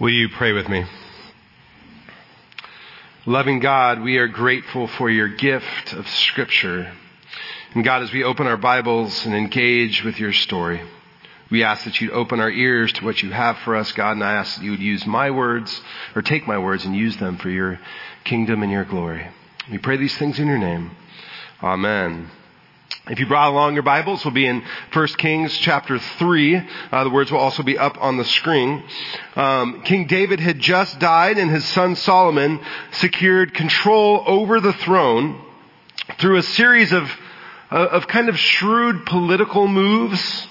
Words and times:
Will 0.00 0.10
you 0.10 0.28
pray 0.28 0.52
with 0.52 0.68
me? 0.68 0.84
Loving 3.26 3.58
God, 3.58 4.00
we 4.00 4.18
are 4.18 4.28
grateful 4.28 4.86
for 4.86 5.10
your 5.10 5.26
gift 5.26 5.92
of 5.92 6.08
Scripture. 6.08 6.92
And 7.74 7.82
God, 7.82 8.04
as 8.04 8.12
we 8.12 8.22
open 8.22 8.46
our 8.46 8.56
Bibles 8.56 9.26
and 9.26 9.34
engage 9.34 10.04
with 10.04 10.20
your 10.20 10.32
story, 10.32 10.80
we 11.50 11.64
ask 11.64 11.82
that 11.82 12.00
you'd 12.00 12.12
open 12.12 12.38
our 12.38 12.48
ears 12.50 12.92
to 12.92 13.04
what 13.04 13.24
you 13.24 13.32
have 13.32 13.58
for 13.58 13.74
us, 13.74 13.90
God, 13.90 14.12
and 14.12 14.22
I 14.22 14.34
ask 14.34 14.56
that 14.56 14.64
you 14.64 14.70
would 14.70 14.78
use 14.78 15.04
my 15.04 15.32
words, 15.32 15.82
or 16.14 16.22
take 16.22 16.46
my 16.46 16.58
words 16.58 16.84
and 16.84 16.94
use 16.94 17.16
them 17.16 17.36
for 17.36 17.50
your 17.50 17.80
kingdom 18.22 18.62
and 18.62 18.70
your 18.70 18.84
glory. 18.84 19.26
We 19.68 19.78
pray 19.78 19.96
these 19.96 20.16
things 20.16 20.38
in 20.38 20.46
your 20.46 20.58
name. 20.58 20.92
Amen. 21.60 22.30
If 23.10 23.18
you 23.20 23.26
brought 23.26 23.50
along 23.50 23.74
your 23.74 23.82
Bibles, 23.82 24.24
we'll 24.24 24.34
be 24.34 24.46
in 24.46 24.62
1 24.92 25.06
Kings 25.18 25.56
chapter 25.58 25.98
3. 25.98 26.56
Uh, 26.92 27.04
the 27.04 27.10
words 27.10 27.30
will 27.30 27.38
also 27.38 27.62
be 27.62 27.78
up 27.78 27.96
on 28.00 28.16
the 28.16 28.24
screen. 28.24 28.82
Um, 29.34 29.82
King 29.82 30.06
David 30.06 30.40
had 30.40 30.58
just 30.58 30.98
died 30.98 31.38
and 31.38 31.50
his 31.50 31.64
son 31.66 31.96
Solomon 31.96 32.60
secured 32.92 33.54
control 33.54 34.22
over 34.26 34.60
the 34.60 34.72
throne 34.72 35.40
through 36.18 36.36
a 36.36 36.42
series 36.42 36.92
of, 36.92 37.10
uh, 37.70 37.76
of 37.76 38.08
kind 38.08 38.28
of 38.28 38.38
shrewd 38.38 39.06
political 39.06 39.68
moves 39.68 40.46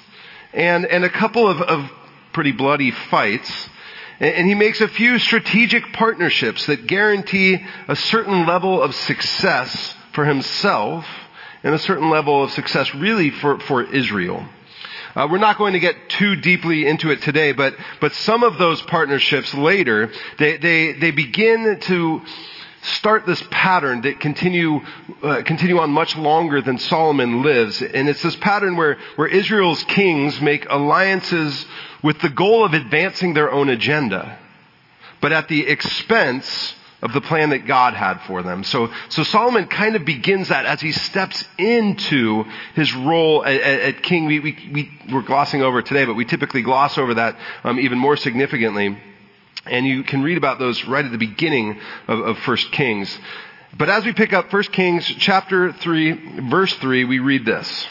and, 0.53 0.85
and 0.85 1.03
a 1.03 1.09
couple 1.09 1.47
of, 1.47 1.61
of 1.61 1.91
pretty 2.33 2.51
bloody 2.51 2.91
fights. 2.91 3.69
And, 4.19 4.33
and 4.33 4.47
he 4.47 4.55
makes 4.55 4.81
a 4.81 4.87
few 4.87 5.19
strategic 5.19 5.93
partnerships 5.93 6.65
that 6.67 6.87
guarantee 6.87 7.63
a 7.87 7.95
certain 7.95 8.45
level 8.45 8.81
of 8.81 8.93
success 8.93 9.95
for 10.13 10.25
himself 10.25 11.05
and 11.63 11.73
a 11.73 11.79
certain 11.79 12.09
level 12.09 12.43
of 12.43 12.51
success 12.51 12.93
really 12.93 13.29
for, 13.29 13.59
for 13.59 13.83
Israel. 13.83 14.45
Uh, 15.15 15.27
we're 15.31 15.39
not 15.39 15.57
going 15.57 15.73
to 15.73 15.79
get 15.79 16.09
too 16.09 16.35
deeply 16.35 16.85
into 16.85 17.09
it 17.09 17.21
today, 17.23 17.51
but, 17.51 17.73
but 17.99 18.13
some 18.13 18.43
of 18.43 18.59
those 18.59 18.81
partnerships 18.83 19.53
later, 19.53 20.11
they, 20.37 20.57
they, 20.57 20.93
they 20.93 21.11
begin 21.11 21.79
to 21.79 22.21
start 22.83 23.25
this 23.25 23.43
pattern 23.49 24.01
that 24.01 24.19
continue, 24.19 24.79
uh, 25.23 25.41
continue 25.43 25.79
on 25.79 25.89
much 25.89 26.15
longer 26.15 26.61
than 26.61 26.77
Solomon 26.77 27.41
lives. 27.41 27.81
And 27.81 28.07
it's 28.07 28.21
this 28.21 28.35
pattern 28.35 28.77
where, 28.77 28.97
where 29.15 29.27
Israel's 29.27 29.83
kings 29.85 30.39
make 30.39 30.67
alliances 30.69 31.65
with 32.03 32.19
the 32.19 32.29
goal 32.29 32.63
of 32.63 32.73
advancing 32.73 33.33
their 33.33 33.51
own 33.51 33.69
agenda, 33.69 34.37
but 35.19 35.31
at 35.31 35.47
the 35.47 35.67
expense 35.67 36.75
of 37.01 37.13
the 37.13 37.21
plan 37.21 37.51
that 37.51 37.67
God 37.67 37.93
had 37.93 38.19
for 38.21 38.41
them. 38.41 38.63
So, 38.63 38.91
so 39.09 39.23
Solomon 39.23 39.67
kind 39.67 39.95
of 39.95 40.03
begins 40.03 40.49
that 40.49 40.65
as 40.65 40.81
he 40.81 40.91
steps 40.91 41.43
into 41.57 42.45
his 42.73 42.93
role 42.93 43.45
at, 43.45 43.61
at, 43.61 44.03
king. 44.03 44.25
We, 44.25 44.39
we, 44.39 44.57
we, 44.73 44.91
we're 45.13 45.21
glossing 45.21 45.61
over 45.61 45.81
today, 45.81 46.05
but 46.05 46.15
we 46.15 46.25
typically 46.25 46.63
gloss 46.63 46.97
over 46.97 47.13
that 47.15 47.37
um, 47.63 47.79
even 47.79 47.99
more 47.99 48.17
significantly. 48.17 48.97
And 49.65 49.85
you 49.85 50.03
can 50.03 50.23
read 50.23 50.37
about 50.37 50.59
those 50.59 50.85
right 50.85 51.05
at 51.05 51.11
the 51.11 51.17
beginning 51.17 51.79
of, 52.07 52.19
of 52.19 52.37
1 52.47 52.57
Kings. 52.71 53.15
But 53.77 53.89
as 53.89 54.03
we 54.05 54.13
pick 54.13 54.33
up 54.33 54.51
1 54.51 54.63
Kings 54.63 55.05
chapter 55.05 55.73
3, 55.73 56.49
verse 56.49 56.73
3, 56.75 57.05
we 57.05 57.19
read 57.19 57.45
this. 57.45 57.87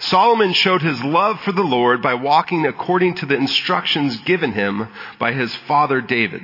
Solomon 0.00 0.54
showed 0.54 0.80
his 0.80 1.04
love 1.04 1.40
for 1.40 1.52
the 1.52 1.62
Lord 1.62 2.00
by 2.00 2.14
walking 2.14 2.66
according 2.66 3.16
to 3.16 3.26
the 3.26 3.36
instructions 3.36 4.18
given 4.20 4.52
him 4.52 4.88
by 5.18 5.32
his 5.32 5.54
father 5.54 6.00
David, 6.00 6.42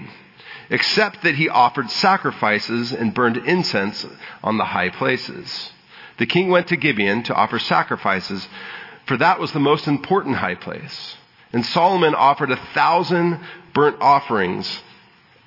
except 0.68 1.22
that 1.22 1.36
he 1.36 1.48
offered 1.48 1.90
sacrifices 1.90 2.92
and 2.92 3.14
burned 3.14 3.38
incense 3.38 4.06
on 4.44 4.58
the 4.58 4.64
high 4.66 4.90
places. 4.90 5.72
The 6.18 6.26
king 6.26 6.50
went 6.50 6.68
to 6.68 6.76
Gibeon 6.76 7.22
to 7.24 7.34
offer 7.34 7.58
sacrifices, 7.58 8.46
for 9.06 9.16
that 9.16 9.40
was 9.40 9.52
the 9.52 9.58
most 9.58 9.88
important 9.88 10.36
high 10.36 10.54
place. 10.54 11.16
And 11.52 11.64
Solomon 11.64 12.14
offered 12.14 12.50
a 12.50 12.56
thousand 12.74 13.41
burnt 13.72 13.96
offerings 14.02 14.80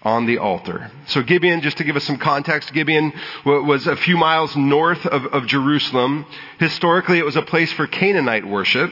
on 0.04 0.26
the 0.26 0.38
altar. 0.38 0.92
So 1.08 1.22
Gibeon, 1.22 1.62
just 1.62 1.78
to 1.78 1.84
give 1.84 1.96
us 1.96 2.06
some 2.06 2.18
context, 2.18 2.74
Gibeon 2.74 3.14
was 3.46 3.88
a 3.88 3.96
few 3.96 4.18
miles 4.18 4.56
north 4.56 5.06
of, 5.06 5.26
of 5.26 5.46
Jerusalem. 5.46 6.26
Historically, 6.58 7.20
it 7.20 7.26
was 7.26 7.36
a 7.36 7.42
place 7.42 7.72
for 7.74 7.86
Canaanite 7.86 8.48
worship, 8.48 8.92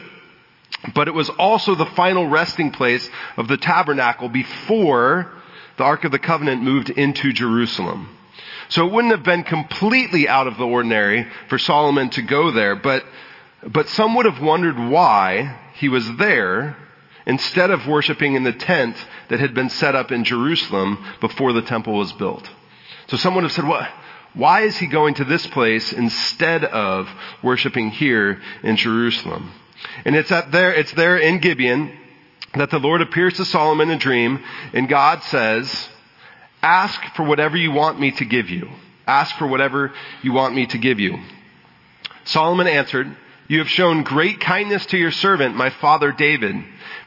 but 0.94 1.08
it 1.08 1.14
was 1.14 1.30
also 1.30 1.76
the 1.76 1.86
final 1.86 2.28
resting 2.28 2.72
place 2.72 3.10
of 3.38 3.48
the 3.48 3.58
tabernacle 3.58 4.28
before 4.28 5.32
the 5.78 5.84
Ark 5.84 6.04
of 6.04 6.12
the 6.12 6.20
Covenant 6.20 6.62
moved 6.62 6.90
into 6.90 7.32
Jerusalem. 7.32 8.10
So 8.70 8.86
it 8.86 8.92
wouldn't 8.92 9.14
have 9.14 9.24
been 9.24 9.44
completely 9.44 10.28
out 10.28 10.48
of 10.48 10.58
the 10.58 10.66
ordinary 10.66 11.28
for 11.48 11.58
Solomon 11.58 12.10
to 12.12 12.22
go 12.22 12.52
there, 12.52 12.76
but, 12.76 13.04
but 13.66 13.88
some 13.88 14.16
would 14.16 14.26
have 14.26 14.42
wondered 14.42 14.78
why 14.78 15.58
he 15.76 15.88
was 15.88 16.18
there 16.18 16.76
instead 17.28 17.70
of 17.70 17.86
worshiping 17.86 18.34
in 18.36 18.44
the 18.44 18.54
tent 18.54 18.96
that 19.30 19.40
had 19.40 19.54
been 19.54 19.70
set 19.70 19.94
up 19.94 20.12
in 20.12 20.24
Jerusalem 20.24 21.06
before 21.22 21.54
the 21.54 21.62
temple 21.62 21.94
was 21.94 22.14
built. 22.14 22.50
So 23.08 23.18
someone 23.18 23.44
would 23.44 23.52
have 23.52 23.56
said, 23.56 23.68
what? 23.68 23.88
Why 24.34 24.62
is 24.62 24.78
he 24.78 24.88
going 24.88 25.16
to 25.16 25.26
this 25.26 25.46
place 25.48 25.92
instead 25.94 26.64
of 26.64 27.10
worshiping 27.44 27.90
here 27.92 28.42
in 28.64 28.78
Jerusalem? 28.78 29.52
And 30.06 30.16
it's 30.16 30.32
at 30.32 30.52
there, 30.52 30.74
it's 30.74 30.94
there 30.94 31.18
in 31.18 31.40
Gibeon 31.40 31.92
that 32.56 32.70
the 32.70 32.80
Lord 32.80 33.02
appears 33.02 33.36
to 33.36 33.46
Solomon 33.46 33.90
in 33.90 33.98
a 33.98 34.00
dream 34.00 34.44
and 34.74 34.88
God 34.88 35.22
says, 35.24 35.90
ask 36.62 37.02
for 37.16 37.24
whatever 37.24 37.58
you 37.58 37.72
want 37.72 38.00
me 38.00 38.12
to 38.12 38.26
give 38.26 38.50
you. 38.50 38.70
Ask 39.06 39.36
for 39.38 39.48
whatever 39.48 39.94
you 40.22 40.34
want 40.34 40.56
me 40.56 40.66
to 40.68 40.78
give 40.78 41.00
you. 41.00 41.18
Solomon 42.24 42.68
answered, 42.68 43.16
you 43.48 43.60
have 43.60 43.70
shown 43.70 44.04
great 44.04 44.40
kindness 44.40 44.86
to 44.88 44.98
your 44.98 45.12
servant, 45.12 45.56
my 45.56 45.70
father 45.70 46.12
David 46.12 46.56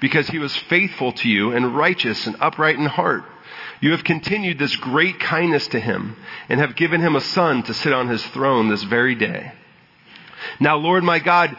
because 0.01 0.29
he 0.29 0.39
was 0.39 0.57
faithful 0.57 1.13
to 1.13 1.29
you 1.29 1.53
and 1.53 1.77
righteous 1.77 2.27
and 2.27 2.37
upright 2.41 2.77
in 2.77 2.87
heart. 2.87 3.25
You 3.81 3.93
have 3.93 4.05
continued 4.05 4.59
this 4.59 4.75
great 4.77 5.21
kindness 5.21 5.69
to 5.69 5.81
him 5.81 6.17
and 6.49 6.61
have 6.61 6.77
given 6.77 7.01
him 7.01 7.17
a 7.17 7.21
son 7.21 7.63
to 7.65 7.75
sit 7.75 7.93
on 7.93 8.09
his 8.09 8.25
throne 8.29 8.69
this 8.69 8.83
very 8.83 9.15
day. 9.15 9.53
Now, 10.59 10.77
Lord 10.77 11.05
my 11.05 11.19
God, 11.19 11.57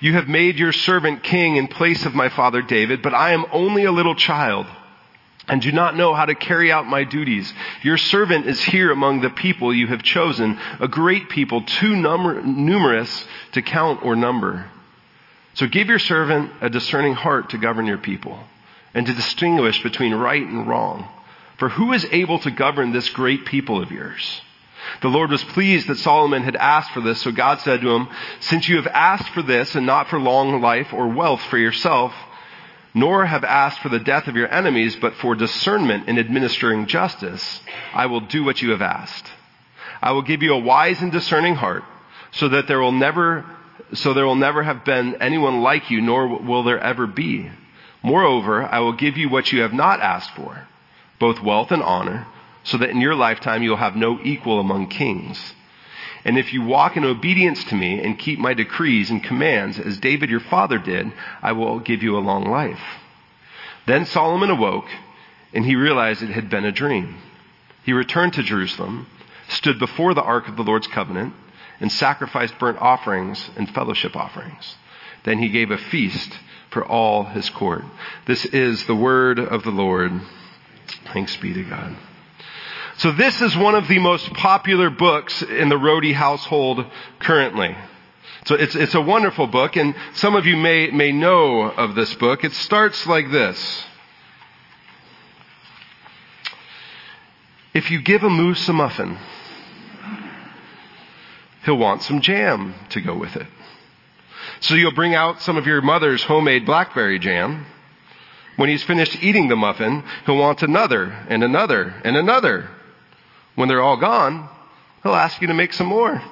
you 0.00 0.14
have 0.14 0.28
made 0.28 0.58
your 0.58 0.72
servant 0.72 1.22
king 1.22 1.56
in 1.56 1.68
place 1.68 2.04
of 2.04 2.14
my 2.14 2.28
father 2.28 2.60
David, 2.60 3.02
but 3.02 3.14
I 3.14 3.32
am 3.32 3.46
only 3.52 3.84
a 3.84 3.92
little 3.92 4.14
child 4.14 4.66
and 5.48 5.60
do 5.60 5.72
not 5.72 5.96
know 5.96 6.14
how 6.14 6.24
to 6.24 6.34
carry 6.34 6.70
out 6.70 6.86
my 6.86 7.04
duties. 7.04 7.52
Your 7.82 7.96
servant 7.96 8.46
is 8.46 8.62
here 8.62 8.90
among 8.92 9.20
the 9.20 9.30
people 9.30 9.74
you 9.74 9.88
have 9.88 10.02
chosen, 10.02 10.58
a 10.80 10.88
great 10.88 11.28
people, 11.28 11.62
too 11.62 11.96
numerous 11.96 13.26
to 13.52 13.62
count 13.62 14.04
or 14.04 14.14
number. 14.14 14.70
So 15.54 15.66
give 15.66 15.88
your 15.88 15.98
servant 15.98 16.52
a 16.60 16.70
discerning 16.70 17.14
heart 17.14 17.50
to 17.50 17.58
govern 17.58 17.86
your 17.86 17.98
people 17.98 18.38
and 18.94 19.06
to 19.06 19.14
distinguish 19.14 19.82
between 19.82 20.14
right 20.14 20.46
and 20.46 20.66
wrong. 20.66 21.08
For 21.58 21.68
who 21.68 21.92
is 21.92 22.06
able 22.10 22.38
to 22.40 22.50
govern 22.50 22.92
this 22.92 23.10
great 23.10 23.44
people 23.44 23.82
of 23.82 23.90
yours? 23.90 24.40
The 25.00 25.08
Lord 25.08 25.30
was 25.30 25.44
pleased 25.44 25.88
that 25.88 25.98
Solomon 25.98 26.42
had 26.42 26.56
asked 26.56 26.92
for 26.92 27.00
this, 27.00 27.20
so 27.20 27.30
God 27.30 27.60
said 27.60 27.80
to 27.80 27.90
him, 27.90 28.08
Since 28.40 28.68
you 28.68 28.76
have 28.76 28.86
asked 28.88 29.28
for 29.30 29.42
this 29.42 29.74
and 29.74 29.86
not 29.86 30.08
for 30.08 30.18
long 30.18 30.60
life 30.60 30.92
or 30.92 31.08
wealth 31.08 31.40
for 31.42 31.58
yourself, 31.58 32.12
nor 32.94 33.24
have 33.26 33.44
asked 33.44 33.80
for 33.80 33.88
the 33.88 33.98
death 33.98 34.28
of 34.28 34.36
your 34.36 34.52
enemies, 34.52 34.96
but 34.96 35.14
for 35.14 35.34
discernment 35.34 36.08
in 36.08 36.18
administering 36.18 36.86
justice, 36.86 37.60
I 37.94 38.06
will 38.06 38.20
do 38.20 38.44
what 38.44 38.60
you 38.60 38.70
have 38.70 38.82
asked. 38.82 39.30
I 40.02 40.12
will 40.12 40.22
give 40.22 40.42
you 40.42 40.52
a 40.52 40.58
wise 40.58 41.00
and 41.00 41.12
discerning 41.12 41.54
heart, 41.54 41.84
so 42.32 42.48
that 42.48 42.66
there 42.68 42.80
will 42.80 42.92
never 42.92 43.44
so 43.94 44.14
there 44.14 44.24
will 44.26 44.36
never 44.36 44.62
have 44.62 44.84
been 44.84 45.16
anyone 45.20 45.60
like 45.60 45.90
you, 45.90 46.00
nor 46.00 46.26
will 46.38 46.62
there 46.62 46.80
ever 46.80 47.06
be. 47.06 47.50
Moreover, 48.02 48.64
I 48.64 48.80
will 48.80 48.94
give 48.94 49.18
you 49.18 49.28
what 49.28 49.52
you 49.52 49.60
have 49.62 49.74
not 49.74 50.00
asked 50.00 50.34
for, 50.34 50.66
both 51.18 51.42
wealth 51.42 51.70
and 51.70 51.82
honor, 51.82 52.26
so 52.64 52.78
that 52.78 52.90
in 52.90 53.00
your 53.00 53.14
lifetime 53.14 53.62
you 53.62 53.70
will 53.70 53.76
have 53.76 53.96
no 53.96 54.18
equal 54.22 54.60
among 54.60 54.88
kings. 54.88 55.54
And 56.24 56.38
if 56.38 56.52
you 56.52 56.62
walk 56.62 56.96
in 56.96 57.04
obedience 57.04 57.64
to 57.64 57.74
me 57.74 58.00
and 58.00 58.18
keep 58.18 58.38
my 58.38 58.54
decrees 58.54 59.10
and 59.10 59.22
commands, 59.22 59.78
as 59.78 59.98
David 59.98 60.30
your 60.30 60.40
father 60.40 60.78
did, 60.78 61.12
I 61.42 61.52
will 61.52 61.80
give 61.80 62.02
you 62.02 62.16
a 62.16 62.20
long 62.20 62.44
life. 62.44 62.80
Then 63.86 64.06
Solomon 64.06 64.50
awoke, 64.50 64.86
and 65.52 65.64
he 65.64 65.74
realized 65.74 66.22
it 66.22 66.30
had 66.30 66.48
been 66.48 66.64
a 66.64 66.72
dream. 66.72 67.16
He 67.84 67.92
returned 67.92 68.34
to 68.34 68.42
Jerusalem, 68.42 69.06
stood 69.48 69.78
before 69.78 70.14
the 70.14 70.22
ark 70.22 70.48
of 70.48 70.56
the 70.56 70.62
Lord's 70.62 70.86
covenant, 70.86 71.34
and 71.80 71.90
sacrificed 71.90 72.58
burnt 72.60 72.78
offerings 72.78 73.50
and 73.56 73.68
fellowship 73.68 74.14
offerings. 74.14 74.76
Then 75.24 75.38
he 75.38 75.48
gave 75.48 75.72
a 75.72 75.78
feast 75.78 76.38
for 76.70 76.84
all 76.84 77.24
his 77.24 77.50
court. 77.50 77.84
This 78.26 78.44
is 78.46 78.86
the 78.86 78.94
word 78.94 79.40
of 79.40 79.64
the 79.64 79.70
Lord. 79.70 80.12
Thanks 81.12 81.36
be 81.36 81.52
to 81.52 81.64
God. 81.64 81.96
So 82.98 83.12
this 83.12 83.40
is 83.40 83.56
one 83.56 83.74
of 83.74 83.88
the 83.88 83.98
most 83.98 84.32
popular 84.34 84.90
books 84.90 85.42
in 85.42 85.68
the 85.68 85.78
Rhodey 85.78 86.12
household 86.12 86.84
currently. 87.18 87.76
So 88.44 88.54
it's, 88.56 88.74
it's 88.74 88.94
a 88.94 89.00
wonderful 89.00 89.46
book, 89.46 89.76
and 89.76 89.94
some 90.14 90.34
of 90.34 90.46
you 90.46 90.56
may, 90.56 90.90
may 90.90 91.12
know 91.12 91.62
of 91.62 91.94
this 91.94 92.12
book. 92.16 92.44
It 92.44 92.52
starts 92.52 93.06
like 93.06 93.30
this. 93.30 93.84
If 97.72 97.90
you 97.90 98.02
give 98.02 98.22
a 98.22 98.30
moose 98.30 98.68
a 98.68 98.72
muffin, 98.72 99.16
he'll 101.64 101.78
want 101.78 102.02
some 102.02 102.20
jam 102.20 102.74
to 102.90 103.00
go 103.00 103.16
with 103.16 103.36
it. 103.36 103.46
So 104.60 104.74
you'll 104.74 104.92
bring 104.92 105.14
out 105.14 105.40
some 105.40 105.56
of 105.56 105.66
your 105.66 105.80
mother's 105.80 106.22
homemade 106.22 106.66
blackberry 106.66 107.18
jam, 107.18 107.64
When 108.56 108.68
he's 108.68 108.82
finished 108.82 109.22
eating 109.22 109.48
the 109.48 109.56
muffin, 109.56 110.04
he'll 110.26 110.36
want 110.36 110.62
another 110.62 111.04
and 111.28 111.42
another 111.42 111.94
and 112.04 112.16
another. 112.16 112.68
When 113.54 113.68
they're 113.68 113.82
all 113.82 113.98
gone, 113.98 114.48
he'll 115.02 115.14
ask 115.14 115.40
you 115.40 115.48
to 115.48 115.54
make 115.54 115.72
some 115.72 115.86
more. 115.86 116.22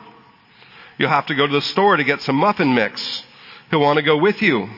You'll 0.99 1.09
have 1.09 1.27
to 1.27 1.35
go 1.35 1.47
to 1.47 1.53
the 1.53 1.63
store 1.63 1.97
to 1.97 2.05
get 2.05 2.23
some 2.23 2.37
muffin 2.37 2.75
mix. 2.75 3.23
He'll 3.71 3.81
want 3.81 3.99
to 3.99 4.03
go 4.03 4.17
with 4.17 4.43
you. 4.43 4.69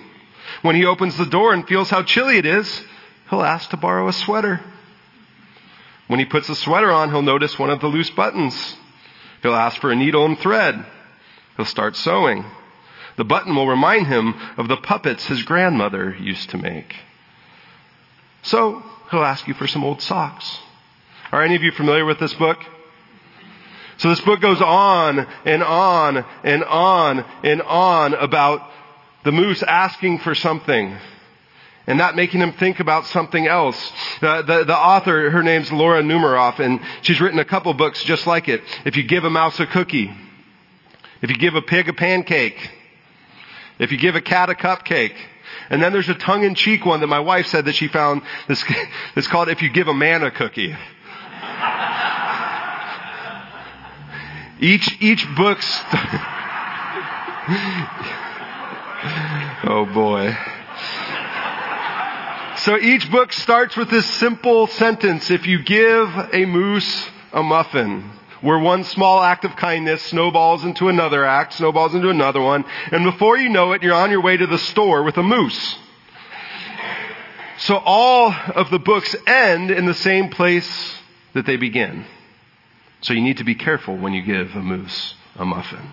When 0.62 0.76
he 0.76 0.84
opens 0.84 1.16
the 1.16 1.26
door 1.26 1.52
and 1.52 1.66
feels 1.66 1.90
how 1.90 2.02
chilly 2.02 2.38
it 2.38 2.46
is, 2.46 2.84
he'll 3.30 3.42
ask 3.42 3.70
to 3.70 3.76
borrow 3.76 4.08
a 4.08 4.12
sweater. 4.12 4.60
When 6.06 6.18
he 6.18 6.24
puts 6.24 6.48
the 6.48 6.54
sweater 6.54 6.92
on, 6.92 7.10
he'll 7.10 7.22
notice 7.22 7.58
one 7.58 7.70
of 7.70 7.80
the 7.80 7.86
loose 7.86 8.10
buttons. 8.10 8.76
He'll 9.42 9.54
ask 9.54 9.80
for 9.80 9.90
a 9.90 9.96
needle 9.96 10.26
and 10.26 10.38
thread. 10.38 10.84
He'll 11.56 11.66
start 11.66 11.96
sewing. 11.96 12.44
The 13.16 13.24
button 13.24 13.54
will 13.56 13.66
remind 13.66 14.06
him 14.06 14.34
of 14.56 14.68
the 14.68 14.76
puppets 14.76 15.26
his 15.26 15.42
grandmother 15.42 16.16
used 16.18 16.50
to 16.50 16.58
make. 16.58 16.94
So, 18.42 18.82
he'll 19.10 19.24
ask 19.24 19.46
you 19.48 19.54
for 19.54 19.66
some 19.66 19.84
old 19.84 20.02
socks. 20.02 20.58
Are 21.32 21.42
any 21.42 21.56
of 21.56 21.62
you 21.62 21.72
familiar 21.72 22.04
with 22.04 22.20
this 22.20 22.34
book? 22.34 22.58
So 23.96 24.10
this 24.10 24.20
book 24.20 24.42
goes 24.42 24.60
on 24.60 25.26
and 25.46 25.62
on 25.62 26.26
and 26.44 26.62
on 26.62 27.24
and 27.42 27.62
on 27.62 28.12
about 28.12 28.68
the 29.24 29.32
moose 29.32 29.62
asking 29.62 30.18
for 30.18 30.34
something 30.34 30.94
and 31.86 31.96
not 31.96 32.16
making 32.16 32.40
him 32.40 32.52
think 32.52 32.80
about 32.80 33.06
something 33.06 33.46
else. 33.46 33.92
Uh, 34.20 34.42
the, 34.42 34.64
the 34.64 34.76
author, 34.76 35.30
her 35.30 35.42
name's 35.42 35.72
Laura 35.72 36.02
Numeroff, 36.02 36.58
and 36.58 36.80
she's 37.00 37.18
written 37.18 37.38
a 37.38 37.46
couple 37.46 37.72
books 37.72 38.04
just 38.04 38.26
like 38.26 38.48
it. 38.48 38.60
If 38.84 38.98
you 38.98 39.02
give 39.02 39.24
a 39.24 39.30
mouse 39.30 39.58
a 39.58 39.66
cookie, 39.66 40.14
if 41.22 41.30
you 41.30 41.36
give 41.36 41.54
a 41.54 41.62
pig 41.62 41.88
a 41.88 41.94
pancake, 41.94 42.70
if 43.78 43.90
you 43.90 43.96
give 43.96 44.16
a 44.16 44.20
cat 44.20 44.50
a 44.50 44.54
cupcake, 44.54 45.16
and 45.70 45.82
then 45.82 45.94
there's 45.94 46.10
a 46.10 46.14
tongue-in-cheek 46.14 46.84
one 46.84 47.00
that 47.00 47.06
my 47.06 47.20
wife 47.20 47.46
said 47.46 47.64
that 47.64 47.74
she 47.74 47.88
found. 47.88 48.20
This, 48.48 48.62
it's 49.16 49.26
called 49.28 49.48
"If 49.48 49.62
You 49.62 49.70
Give 49.70 49.88
a 49.88 49.94
Man 49.94 50.22
a 50.22 50.30
Cookie." 50.30 50.76
Each 54.60 55.02
each 55.02 55.26
book. 55.34 55.60
St- 55.60 56.02
oh 59.64 59.88
boy. 59.92 60.36
So 62.58 62.78
each 62.78 63.10
book 63.10 63.32
starts 63.32 63.76
with 63.76 63.90
this 63.90 64.06
simple 64.06 64.68
sentence: 64.68 65.30
If 65.30 65.46
you 65.46 65.62
give 65.62 66.08
a 66.32 66.44
moose 66.44 67.08
a 67.32 67.42
muffin, 67.42 68.10
where 68.40 68.58
one 68.58 68.84
small 68.84 69.20
act 69.20 69.44
of 69.44 69.56
kindness 69.56 70.02
snowballs 70.02 70.64
into 70.64 70.88
another 70.88 71.24
act, 71.24 71.54
snowballs 71.54 71.94
into 71.94 72.10
another 72.10 72.40
one, 72.40 72.64
and 72.92 73.04
before 73.04 73.36
you 73.36 73.48
know 73.48 73.72
it, 73.72 73.82
you're 73.82 73.94
on 73.94 74.10
your 74.10 74.22
way 74.22 74.36
to 74.36 74.46
the 74.46 74.58
store 74.58 75.02
with 75.02 75.16
a 75.16 75.22
moose. 75.22 75.76
So 77.58 77.76
all 77.76 78.32
of 78.32 78.70
the 78.70 78.78
books 78.78 79.14
end 79.26 79.70
in 79.70 79.86
the 79.86 79.94
same 79.94 80.30
place 80.30 81.01
that 81.34 81.46
they 81.46 81.56
begin. 81.56 82.04
So 83.00 83.14
you 83.14 83.20
need 83.20 83.38
to 83.38 83.44
be 83.44 83.54
careful 83.54 83.96
when 83.96 84.12
you 84.12 84.22
give 84.22 84.54
a 84.54 84.62
moose 84.62 85.14
a 85.36 85.44
muffin. 85.44 85.92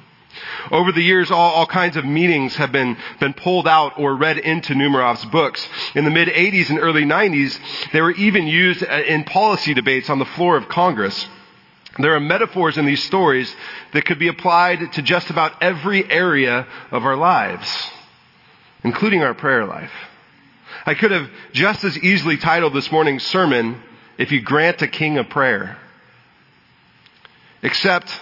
Over 0.71 0.91
the 0.91 1.01
years, 1.01 1.31
all, 1.31 1.51
all 1.51 1.65
kinds 1.65 1.97
of 1.97 2.06
meanings 2.06 2.56
have 2.56 2.71
been, 2.71 2.97
been 3.19 3.33
pulled 3.33 3.68
out 3.68 3.97
or 3.97 4.15
read 4.15 4.38
into 4.38 4.75
Numeroff's 4.75 5.25
books. 5.25 5.68
In 5.95 6.06
the 6.06 6.12
mid 6.12 6.27
80s 6.27 6.69
and 6.69 6.80
early 6.80 7.03
90s, 7.03 7.57
they 7.91 8.01
were 8.01 8.12
even 8.12 8.45
used 8.45 8.83
uh, 8.83 9.01
in 9.07 9.24
policy 9.24 9.74
debates 9.74 10.09
on 10.09 10.19
the 10.19 10.25
floor 10.25 10.56
of 10.56 10.69
Congress. 10.69 11.27
There 11.97 12.15
are 12.15 12.19
metaphors 12.19 12.77
in 12.77 12.85
these 12.85 13.03
stories 13.03 13.53
that 13.94 14.06
could 14.06 14.19
be 14.19 14.27
applied 14.27 14.94
to 14.94 15.01
just 15.01 15.30
about 15.30 15.62
every 15.62 16.09
area 16.09 16.68
of 16.92 17.03
our 17.03 17.15
lives, 17.15 17.68
including 18.83 19.24
our 19.24 19.33
prayer 19.33 19.65
life. 19.65 19.92
I 20.85 20.94
could 20.94 21.12
have 21.12 21.30
just 21.51 21.83
as 21.83 21.97
easily 21.97 22.38
titled 22.38 22.74
this 22.74 22.92
morning's 22.92 23.24
sermon, 23.24 23.81
If 24.19 24.33
You 24.33 24.42
Grant 24.42 24.81
a 24.81 24.88
King 24.88 25.18
a 25.18 25.24
Prayer. 25.24 25.77
Except, 27.63 28.13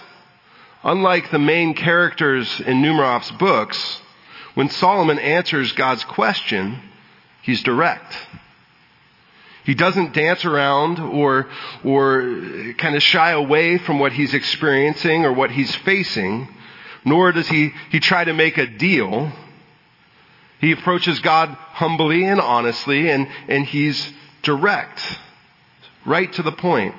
unlike 0.84 1.32
the 1.32 1.40
main 1.40 1.74
characters 1.74 2.60
in 2.60 2.80
Numeroff's 2.80 3.32
books, 3.32 4.00
when 4.54 4.68
Solomon 4.68 5.18
answers 5.18 5.72
God's 5.72 6.04
question, 6.04 6.78
he's 7.42 7.64
direct. 7.64 8.16
He 9.64 9.74
doesn't 9.74 10.14
dance 10.14 10.44
around 10.44 11.00
or, 11.00 11.48
or 11.82 12.74
kind 12.78 12.94
of 12.94 13.02
shy 13.02 13.32
away 13.32 13.78
from 13.78 13.98
what 13.98 14.12
he's 14.12 14.34
experiencing 14.34 15.24
or 15.24 15.32
what 15.32 15.50
he's 15.50 15.74
facing, 15.74 16.46
nor 17.04 17.32
does 17.32 17.48
he, 17.48 17.72
he 17.90 17.98
try 17.98 18.22
to 18.22 18.32
make 18.32 18.56
a 18.56 18.68
deal. 18.68 19.32
He 20.60 20.70
approaches 20.70 21.18
God 21.18 21.48
humbly 21.48 22.24
and 22.24 22.40
honestly 22.40 23.10
and, 23.10 23.26
and 23.48 23.66
he's 23.66 24.12
direct, 24.42 25.02
right 26.04 26.32
to 26.34 26.42
the 26.42 26.52
point, 26.52 26.94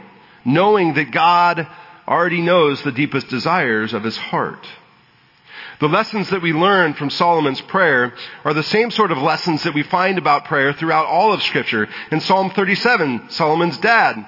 knowing 0.46 0.94
that 0.94 1.12
God 1.12 1.68
already 2.08 2.42
knows 2.42 2.82
the 2.82 2.92
deepest 2.92 3.28
desires 3.28 3.94
of 3.94 4.04
his 4.04 4.18
heart. 4.18 4.66
The 5.80 5.88
lessons 5.88 6.30
that 6.32 6.42
we 6.42 6.52
learn 6.52 6.94
from 6.94 7.10
Solomon's 7.10 7.62
prayer 7.62 8.14
are 8.44 8.54
the 8.54 8.64
same 8.64 8.92
sort 8.92 9.12
of 9.12 9.18
lessons 9.18 9.64
that 9.64 9.74
we 9.74 9.84
find 9.84 10.18
about 10.18 10.46
prayer 10.46 10.74
throughout 10.74 11.06
all 11.06 11.32
of 11.32 11.42
scripture. 11.42 11.88
In 12.12 12.20
Psalm 12.20 12.50
37, 12.50 13.30
Solomon's 13.30 13.78
dad 13.78 14.28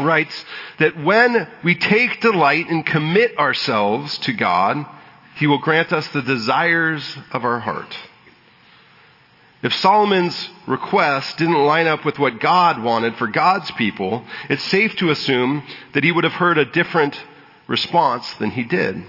writes 0.00 0.44
that 0.78 0.96
when 0.96 1.46
we 1.62 1.74
take 1.74 2.22
delight 2.22 2.70
and 2.70 2.86
commit 2.86 3.36
ourselves 3.38 4.16
to 4.18 4.32
God, 4.32 4.86
he 5.36 5.46
will 5.46 5.58
grant 5.58 5.92
us 5.92 6.08
the 6.08 6.22
desires 6.22 7.16
of 7.32 7.44
our 7.44 7.58
heart. 7.58 7.94
If 9.62 9.72
Solomon's 9.74 10.50
request 10.66 11.38
didn't 11.38 11.64
line 11.64 11.86
up 11.86 12.04
with 12.04 12.18
what 12.18 12.40
God 12.40 12.82
wanted 12.82 13.14
for 13.16 13.28
God's 13.28 13.70
people, 13.72 14.24
it's 14.48 14.64
safe 14.64 14.96
to 14.96 15.10
assume 15.10 15.62
that 15.92 16.02
he 16.02 16.10
would 16.10 16.24
have 16.24 16.32
heard 16.32 16.58
a 16.58 16.64
different 16.64 17.18
response 17.68 18.30
than 18.34 18.50
he 18.50 18.64
did. 18.64 19.02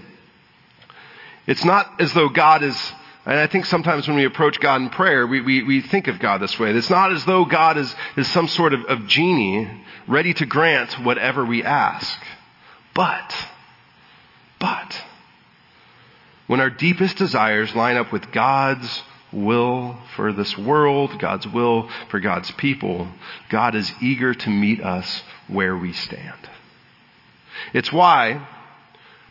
It's 1.47 1.65
not 1.65 2.00
as 2.00 2.13
though 2.13 2.29
God 2.29 2.61
is, 2.61 2.94
and 3.25 3.39
I 3.39 3.47
think 3.47 3.65
sometimes 3.65 4.07
when 4.07 4.15
we 4.15 4.25
approach 4.25 4.59
God 4.59 4.81
in 4.81 4.89
prayer, 4.91 5.25
we, 5.25 5.41
we, 5.41 5.63
we 5.63 5.81
think 5.81 6.07
of 6.07 6.19
God 6.19 6.39
this 6.39 6.59
way. 6.59 6.71
It's 6.71 6.89
not 6.89 7.11
as 7.11 7.25
though 7.25 7.45
God 7.45 7.77
is, 7.77 7.94
is 8.15 8.27
some 8.31 8.47
sort 8.47 8.73
of, 8.73 8.85
of 8.85 9.07
genie 9.07 9.69
ready 10.07 10.35
to 10.35 10.45
grant 10.45 10.94
whatever 10.99 11.44
we 11.44 11.63
ask. 11.63 12.19
But, 12.94 13.35
but, 14.59 15.01
when 16.45 16.59
our 16.59 16.69
deepest 16.69 17.17
desires 17.17 17.73
line 17.73 17.97
up 17.97 18.11
with 18.11 18.31
God's 18.31 19.01
will 19.33 19.97
for 20.15 20.31
this 20.31 20.57
world, 20.57 21.19
God's 21.19 21.47
will 21.47 21.90
for 22.09 22.19
God's 22.19 22.52
people, 22.52 23.07
God 23.49 23.75
is 23.75 23.92
eager 24.02 24.33
to 24.33 24.49
meet 24.49 24.81
us 24.81 25.23
where 25.47 25.75
we 25.75 25.94
stand. 25.94 26.49
It's 27.73 27.92
why 27.92 28.47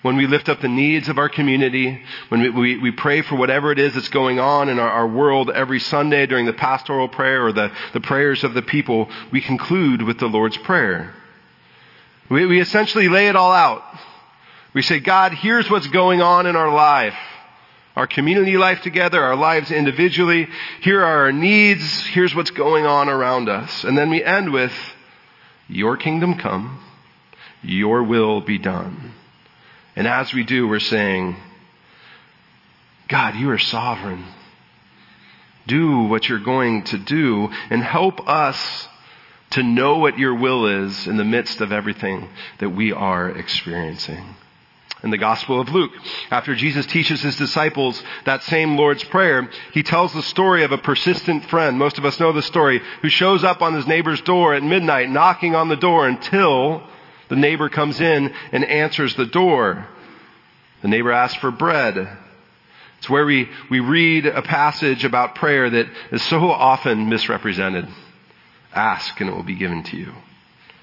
when 0.02 0.16
we 0.16 0.26
lift 0.26 0.48
up 0.48 0.60
the 0.60 0.68
needs 0.68 1.08
of 1.08 1.18
our 1.18 1.28
community, 1.28 2.02
when 2.28 2.42
we, 2.42 2.50
we, 2.50 2.78
we 2.78 2.90
pray 2.90 3.22
for 3.22 3.36
whatever 3.36 3.70
it 3.70 3.78
is 3.78 3.94
that's 3.94 4.08
going 4.08 4.40
on 4.40 4.68
in 4.68 4.78
our, 4.80 4.90
our, 4.90 5.06
world 5.06 5.48
every 5.48 5.78
Sunday 5.78 6.26
during 6.26 6.44
the 6.44 6.52
pastoral 6.52 7.08
prayer 7.08 7.46
or 7.46 7.52
the, 7.52 7.70
the 7.92 8.00
prayers 8.00 8.42
of 8.42 8.52
the 8.52 8.62
people, 8.62 9.08
we 9.30 9.40
conclude 9.40 10.02
with 10.02 10.18
the 10.18 10.26
Lord's 10.26 10.56
Prayer. 10.58 11.14
We, 12.28 12.46
we 12.46 12.60
essentially 12.60 13.08
lay 13.08 13.28
it 13.28 13.36
all 13.36 13.52
out. 13.52 13.84
We 14.74 14.82
say, 14.82 14.98
God, 14.98 15.34
here's 15.34 15.70
what's 15.70 15.86
going 15.86 16.20
on 16.20 16.46
in 16.46 16.56
our 16.56 16.72
life. 16.72 17.14
Our 17.94 18.06
community 18.06 18.56
life 18.56 18.80
together, 18.80 19.22
our 19.22 19.36
lives 19.36 19.70
individually. 19.70 20.48
Here 20.80 21.00
are 21.00 21.24
our 21.24 21.32
needs. 21.32 22.06
Here's 22.06 22.34
what's 22.34 22.50
going 22.50 22.86
on 22.86 23.08
around 23.08 23.48
us. 23.48 23.84
And 23.84 23.96
then 23.96 24.08
we 24.08 24.24
end 24.24 24.52
with, 24.52 24.72
Your 25.68 25.96
kingdom 25.96 26.38
come. 26.38 26.82
Your 27.62 28.02
will 28.02 28.40
be 28.40 28.58
done. 28.58 29.12
And 29.94 30.06
as 30.06 30.32
we 30.32 30.42
do, 30.42 30.66
we're 30.66 30.80
saying, 30.80 31.36
God, 33.08 33.36
you 33.36 33.50
are 33.50 33.58
sovereign. 33.58 34.24
Do 35.66 36.04
what 36.04 36.28
you're 36.28 36.38
going 36.40 36.84
to 36.84 36.98
do 36.98 37.48
and 37.70 37.82
help 37.82 38.26
us 38.26 38.88
to 39.50 39.62
know 39.62 39.98
what 39.98 40.18
your 40.18 40.34
will 40.34 40.66
is 40.86 41.06
in 41.06 41.18
the 41.18 41.24
midst 41.24 41.60
of 41.60 41.72
everything 41.72 42.28
that 42.58 42.70
we 42.70 42.90
are 42.90 43.28
experiencing. 43.28 44.24
In 45.02 45.10
the 45.10 45.18
Gospel 45.18 45.60
of 45.60 45.68
Luke, 45.70 45.90
after 46.30 46.54
Jesus 46.54 46.86
teaches 46.86 47.22
his 47.22 47.34
disciples 47.34 48.00
that 48.24 48.44
same 48.44 48.76
Lord's 48.76 49.02
Prayer, 49.02 49.50
he 49.72 49.82
tells 49.82 50.12
the 50.12 50.22
story 50.22 50.62
of 50.62 50.70
a 50.70 50.78
persistent 50.78 51.44
friend, 51.46 51.76
most 51.76 51.98
of 51.98 52.04
us 52.04 52.20
know 52.20 52.32
the 52.32 52.40
story, 52.40 52.80
who 53.00 53.08
shows 53.08 53.42
up 53.42 53.62
on 53.62 53.74
his 53.74 53.86
neighbor's 53.88 54.20
door 54.20 54.54
at 54.54 54.62
midnight, 54.62 55.10
knocking 55.10 55.56
on 55.56 55.68
the 55.68 55.76
door 55.76 56.06
until 56.06 56.84
the 57.28 57.34
neighbor 57.34 57.68
comes 57.68 58.00
in 58.00 58.32
and 58.52 58.64
answers 58.64 59.16
the 59.16 59.26
door. 59.26 59.88
The 60.82 60.88
neighbor 60.88 61.10
asks 61.10 61.38
for 61.38 61.50
bread. 61.50 62.08
It's 62.98 63.10
where 63.10 63.26
we, 63.26 63.48
we 63.68 63.80
read 63.80 64.26
a 64.26 64.42
passage 64.42 65.04
about 65.04 65.34
prayer 65.34 65.68
that 65.68 65.88
is 66.12 66.22
so 66.22 66.48
often 66.48 67.08
misrepresented. 67.08 67.88
Ask 68.72 69.20
and 69.20 69.28
it 69.28 69.34
will 69.34 69.42
be 69.42 69.56
given 69.56 69.82
to 69.82 69.96
you. 69.96 70.12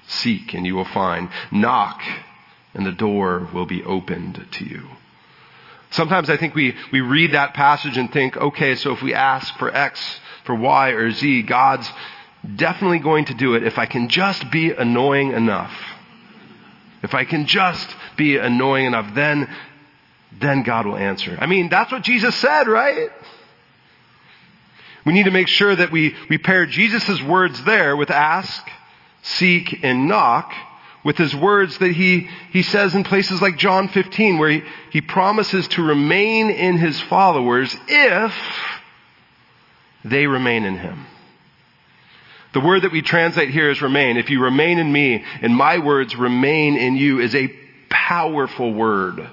Seek 0.06 0.52
and 0.52 0.66
you 0.66 0.74
will 0.74 0.84
find. 0.84 1.30
Knock 1.50 2.02
and 2.74 2.86
the 2.86 2.92
door 2.92 3.48
will 3.52 3.66
be 3.66 3.82
opened 3.82 4.46
to 4.52 4.64
you. 4.64 4.88
Sometimes 5.90 6.30
I 6.30 6.36
think 6.36 6.54
we, 6.54 6.76
we 6.92 7.00
read 7.00 7.32
that 7.32 7.54
passage 7.54 7.96
and 7.96 8.12
think, 8.12 8.36
okay, 8.36 8.76
so 8.76 8.92
if 8.92 9.02
we 9.02 9.12
ask 9.12 9.56
for 9.58 9.74
X, 9.74 10.00
for 10.44 10.54
Y 10.54 10.90
or 10.90 11.10
Z, 11.10 11.42
God's 11.42 11.90
definitely 12.56 13.00
going 13.00 13.24
to 13.26 13.34
do 13.34 13.54
it 13.54 13.64
if 13.64 13.76
I 13.76 13.86
can 13.86 14.08
just 14.08 14.50
be 14.50 14.70
annoying 14.70 15.32
enough. 15.32 15.72
If 17.02 17.14
I 17.14 17.24
can 17.24 17.46
just 17.46 17.88
be 18.16 18.36
annoying 18.36 18.86
enough, 18.86 19.14
then, 19.14 19.48
then 20.38 20.62
God 20.62 20.86
will 20.86 20.96
answer. 20.96 21.36
I 21.40 21.46
mean, 21.46 21.68
that's 21.70 21.90
what 21.90 22.02
Jesus 22.02 22.36
said, 22.36 22.68
right? 22.68 23.10
We 25.04 25.12
need 25.12 25.24
to 25.24 25.30
make 25.30 25.48
sure 25.48 25.74
that 25.74 25.90
we, 25.90 26.14
we 26.28 26.38
pair 26.38 26.66
Jesus' 26.66 27.20
words 27.22 27.64
there 27.64 27.96
with 27.96 28.10
ask, 28.10 28.68
seek, 29.22 29.82
and 29.82 30.06
knock 30.06 30.52
with 31.04 31.16
his 31.16 31.34
words 31.34 31.78
that 31.78 31.92
he, 31.92 32.28
he 32.52 32.62
says 32.62 32.94
in 32.94 33.04
places 33.04 33.40
like 33.40 33.56
John 33.56 33.88
15 33.88 34.38
where 34.38 34.50
he, 34.50 34.62
he 34.90 35.00
promises 35.00 35.66
to 35.68 35.82
remain 35.82 36.50
in 36.50 36.76
his 36.76 37.00
followers 37.02 37.74
if 37.88 38.34
they 40.04 40.26
remain 40.26 40.64
in 40.64 40.76
him. 40.76 41.06
The 42.52 42.60
word 42.60 42.82
that 42.82 42.92
we 42.92 43.02
translate 43.02 43.50
here 43.50 43.70
is 43.70 43.80
remain. 43.80 44.16
If 44.16 44.28
you 44.28 44.42
remain 44.42 44.78
in 44.78 44.90
me 44.90 45.24
and 45.40 45.54
my 45.54 45.78
words 45.78 46.16
remain 46.16 46.76
in 46.76 46.96
you 46.96 47.20
is 47.20 47.34
a 47.34 47.48
powerful 47.88 48.72
word. 48.72 49.26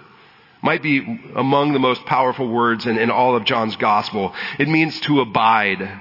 Might 0.61 0.83
be 0.83 1.21
among 1.35 1.73
the 1.73 1.79
most 1.79 2.05
powerful 2.05 2.47
words 2.47 2.85
in, 2.85 2.97
in 2.97 3.09
all 3.09 3.35
of 3.35 3.45
John's 3.45 3.75
gospel. 3.75 4.33
It 4.59 4.67
means 4.67 4.99
to 5.01 5.21
abide 5.21 5.99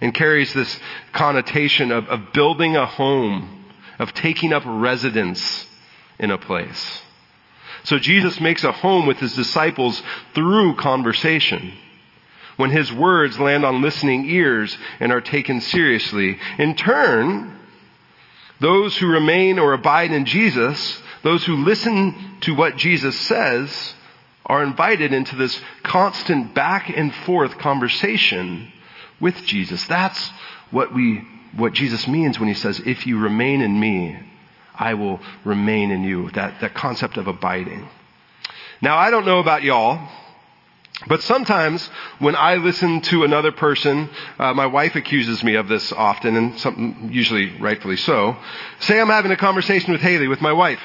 and 0.00 0.14
carries 0.14 0.52
this 0.52 0.78
connotation 1.12 1.90
of, 1.90 2.08
of 2.08 2.32
building 2.32 2.76
a 2.76 2.86
home, 2.86 3.55
of 3.98 4.14
taking 4.14 4.52
up 4.52 4.62
residence 4.66 5.66
in 6.18 6.30
a 6.30 6.38
place. 6.38 7.02
So 7.84 7.98
Jesus 7.98 8.40
makes 8.40 8.64
a 8.64 8.72
home 8.72 9.06
with 9.06 9.18
his 9.18 9.34
disciples 9.34 10.02
through 10.34 10.76
conversation 10.76 11.72
when 12.56 12.70
his 12.70 12.92
words 12.92 13.38
land 13.38 13.64
on 13.64 13.82
listening 13.82 14.28
ears 14.28 14.76
and 14.98 15.12
are 15.12 15.20
taken 15.20 15.60
seriously. 15.60 16.38
In 16.58 16.74
turn, 16.74 17.58
those 18.60 18.96
who 18.96 19.06
remain 19.06 19.58
or 19.58 19.72
abide 19.72 20.10
in 20.10 20.24
Jesus, 20.24 21.02
those 21.22 21.44
who 21.44 21.64
listen 21.64 22.38
to 22.40 22.54
what 22.54 22.76
Jesus 22.76 23.18
says, 23.20 23.94
are 24.46 24.62
invited 24.62 25.12
into 25.12 25.36
this 25.36 25.60
constant 25.82 26.54
back 26.54 26.88
and 26.88 27.14
forth 27.14 27.58
conversation 27.58 28.72
with 29.20 29.44
Jesus. 29.44 29.84
That's 29.86 30.30
what 30.70 30.94
we, 30.94 31.26
what 31.56 31.72
Jesus 31.72 32.06
means 32.06 32.38
when 32.38 32.48
he 32.48 32.54
says, 32.54 32.80
if 32.80 33.06
you 33.06 33.18
remain 33.18 33.60
in 33.60 33.78
me, 33.78 34.18
I 34.74 34.94
will 34.94 35.20
remain 35.44 35.90
in 35.90 36.04
you. 36.04 36.30
That, 36.32 36.60
that 36.60 36.74
concept 36.74 37.16
of 37.16 37.26
abiding. 37.26 37.88
Now 38.82 38.98
I 38.98 39.10
don't 39.10 39.24
know 39.24 39.38
about 39.38 39.62
y'all, 39.62 40.06
but 41.06 41.22
sometimes 41.22 41.86
when 42.18 42.36
I 42.36 42.56
listen 42.56 43.00
to 43.02 43.24
another 43.24 43.52
person, 43.52 44.08
uh, 44.38 44.54
my 44.54 44.66
wife 44.66 44.96
accuses 44.96 45.42
me 45.42 45.54
of 45.54 45.68
this 45.68 45.92
often, 45.92 46.36
and 46.36 46.58
some, 46.58 47.08
usually 47.12 47.58
rightfully 47.58 47.96
so. 47.96 48.36
Say 48.80 49.00
I'm 49.00 49.08
having 49.08 49.30
a 49.30 49.36
conversation 49.36 49.92
with 49.92 50.00
Haley, 50.00 50.28
with 50.28 50.40
my 50.40 50.52
wife, 50.52 50.80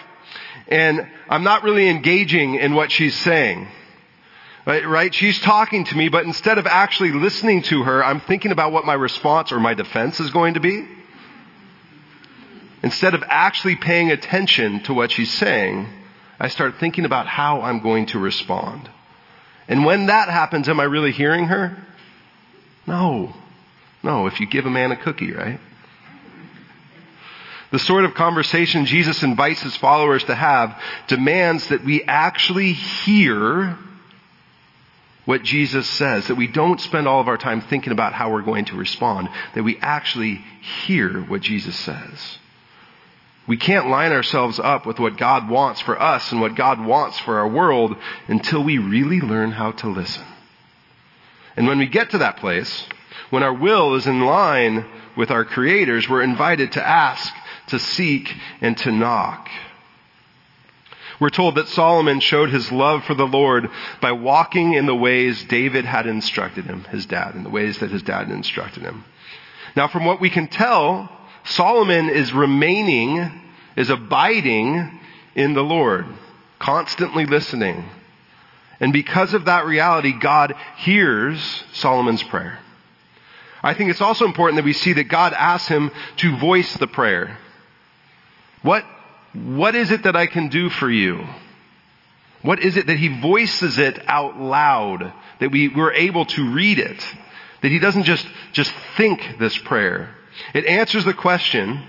and 0.67 1.07
I'm 1.29 1.43
not 1.43 1.63
really 1.63 1.87
engaging 1.89 2.55
in 2.55 2.73
what 2.73 2.91
she's 2.91 3.15
saying. 3.15 3.67
Right, 4.65 4.87
right? 4.87 5.13
She's 5.13 5.39
talking 5.39 5.85
to 5.85 5.97
me, 5.97 6.09
but 6.09 6.25
instead 6.25 6.59
of 6.59 6.67
actually 6.67 7.11
listening 7.11 7.63
to 7.63 7.83
her, 7.83 8.03
I'm 8.03 8.19
thinking 8.21 8.51
about 8.51 8.71
what 8.71 8.85
my 8.85 8.93
response 8.93 9.51
or 9.51 9.59
my 9.59 9.73
defense 9.73 10.19
is 10.19 10.29
going 10.29 10.53
to 10.53 10.59
be. 10.59 10.87
Instead 12.83 13.13
of 13.15 13.23
actually 13.27 13.75
paying 13.75 14.11
attention 14.11 14.83
to 14.83 14.93
what 14.93 15.11
she's 15.11 15.31
saying, 15.31 15.87
I 16.39 16.47
start 16.47 16.75
thinking 16.79 17.05
about 17.05 17.27
how 17.27 17.61
I'm 17.61 17.79
going 17.79 18.07
to 18.07 18.19
respond. 18.19 18.89
And 19.67 19.85
when 19.85 20.07
that 20.07 20.29
happens, 20.29 20.69
am 20.69 20.79
I 20.79 20.83
really 20.83 21.11
hearing 21.11 21.45
her? 21.45 21.77
No. 22.85 23.33
No, 24.03 24.27
if 24.27 24.39
you 24.39 24.47
give 24.47 24.65
a 24.65 24.69
man 24.69 24.91
a 24.91 24.95
cookie, 24.95 25.31
right? 25.31 25.59
The 27.71 27.79
sort 27.79 28.05
of 28.05 28.13
conversation 28.13 28.85
Jesus 28.85 29.23
invites 29.23 29.61
his 29.61 29.77
followers 29.77 30.23
to 30.25 30.35
have 30.35 30.79
demands 31.07 31.67
that 31.69 31.85
we 31.85 32.03
actually 32.03 32.73
hear 32.73 33.77
what 35.25 35.43
Jesus 35.43 35.87
says, 35.87 36.27
that 36.27 36.35
we 36.35 36.47
don't 36.47 36.81
spend 36.81 37.07
all 37.07 37.21
of 37.21 37.27
our 37.27 37.37
time 37.37 37.61
thinking 37.61 37.93
about 37.93 38.13
how 38.13 38.31
we're 38.31 38.41
going 38.41 38.65
to 38.65 38.75
respond, 38.75 39.29
that 39.53 39.63
we 39.63 39.77
actually 39.79 40.43
hear 40.85 41.21
what 41.21 41.41
Jesus 41.41 41.75
says. 41.75 42.37
We 43.47 43.57
can't 43.57 43.89
line 43.89 44.11
ourselves 44.11 44.59
up 44.59 44.85
with 44.85 44.99
what 44.99 45.17
God 45.17 45.49
wants 45.49 45.81
for 45.81 45.99
us 46.01 46.31
and 46.31 46.41
what 46.41 46.55
God 46.55 46.83
wants 46.83 47.19
for 47.19 47.39
our 47.39 47.47
world 47.47 47.95
until 48.27 48.63
we 48.63 48.77
really 48.77 49.19
learn 49.19 49.51
how 49.51 49.71
to 49.71 49.89
listen. 49.89 50.25
And 51.55 51.67
when 51.67 51.79
we 51.79 51.87
get 51.87 52.11
to 52.11 52.19
that 52.19 52.37
place, 52.37 52.87
when 53.29 53.43
our 53.43 53.53
will 53.53 53.95
is 53.95 54.07
in 54.07 54.21
line 54.21 54.85
with 55.17 55.31
our 55.31 55.43
Creator's, 55.43 56.07
we're 56.07 56.21
invited 56.21 56.73
to 56.73 56.87
ask, 56.87 57.33
to 57.67 57.79
seek, 57.79 58.33
and 58.61 58.77
to 58.77 58.91
knock. 58.91 59.49
We're 61.21 61.29
told 61.29 61.53
that 61.55 61.67
Solomon 61.67 62.19
showed 62.19 62.49
his 62.49 62.71
love 62.71 63.03
for 63.03 63.13
the 63.13 63.27
Lord 63.27 63.69
by 64.01 64.11
walking 64.11 64.73
in 64.73 64.87
the 64.87 64.95
ways 64.95 65.43
David 65.45 65.85
had 65.85 66.07
instructed 66.07 66.65
him, 66.65 66.83
his 66.85 67.05
dad, 67.05 67.35
in 67.35 67.43
the 67.43 67.49
ways 67.51 67.77
that 67.77 67.91
his 67.91 68.01
dad 68.01 68.31
instructed 68.31 68.81
him. 68.81 69.05
Now, 69.75 69.87
from 69.87 70.03
what 70.03 70.19
we 70.19 70.31
can 70.31 70.47
tell, 70.47 71.11
Solomon 71.43 72.09
is 72.09 72.33
remaining 72.33 73.39
is 73.75 73.91
abiding 73.91 74.99
in 75.35 75.53
the 75.53 75.63
Lord, 75.63 76.07
constantly 76.57 77.27
listening. 77.27 77.85
And 78.79 78.91
because 78.91 79.35
of 79.35 79.45
that 79.45 79.65
reality, 79.67 80.13
God 80.13 80.55
hears 80.77 81.63
Solomon's 81.73 82.23
prayer. 82.23 82.57
I 83.61 83.75
think 83.75 83.91
it's 83.91 84.01
also 84.01 84.25
important 84.25 84.57
that 84.57 84.65
we 84.65 84.73
see 84.73 84.93
that 84.93 85.03
God 85.03 85.33
asks 85.33 85.67
him 85.67 85.91
to 86.17 86.37
voice 86.37 86.73
the 86.77 86.87
prayer. 86.87 87.37
What, 88.63 88.83
what 89.33 89.75
is 89.75 89.91
it 89.91 90.03
that 90.03 90.15
I 90.15 90.27
can 90.27 90.49
do 90.49 90.69
for 90.69 90.89
you? 90.89 91.25
What 92.41 92.59
is 92.59 92.75
it 92.75 92.87
that 92.87 92.97
he 92.97 93.21
voices 93.21 93.77
it 93.77 93.99
out 94.07 94.39
loud? 94.39 95.13
That 95.39 95.51
we 95.51 95.67
were 95.69 95.93
able 95.93 96.25
to 96.25 96.53
read 96.53 96.79
it? 96.79 96.99
That 97.61 97.71
he 97.71 97.79
doesn't 97.79 98.03
just, 98.03 98.27
just 98.51 98.73
think 98.97 99.37
this 99.39 99.57
prayer. 99.59 100.15
It 100.53 100.65
answers 100.65 101.05
the 101.05 101.13
question, 101.13 101.83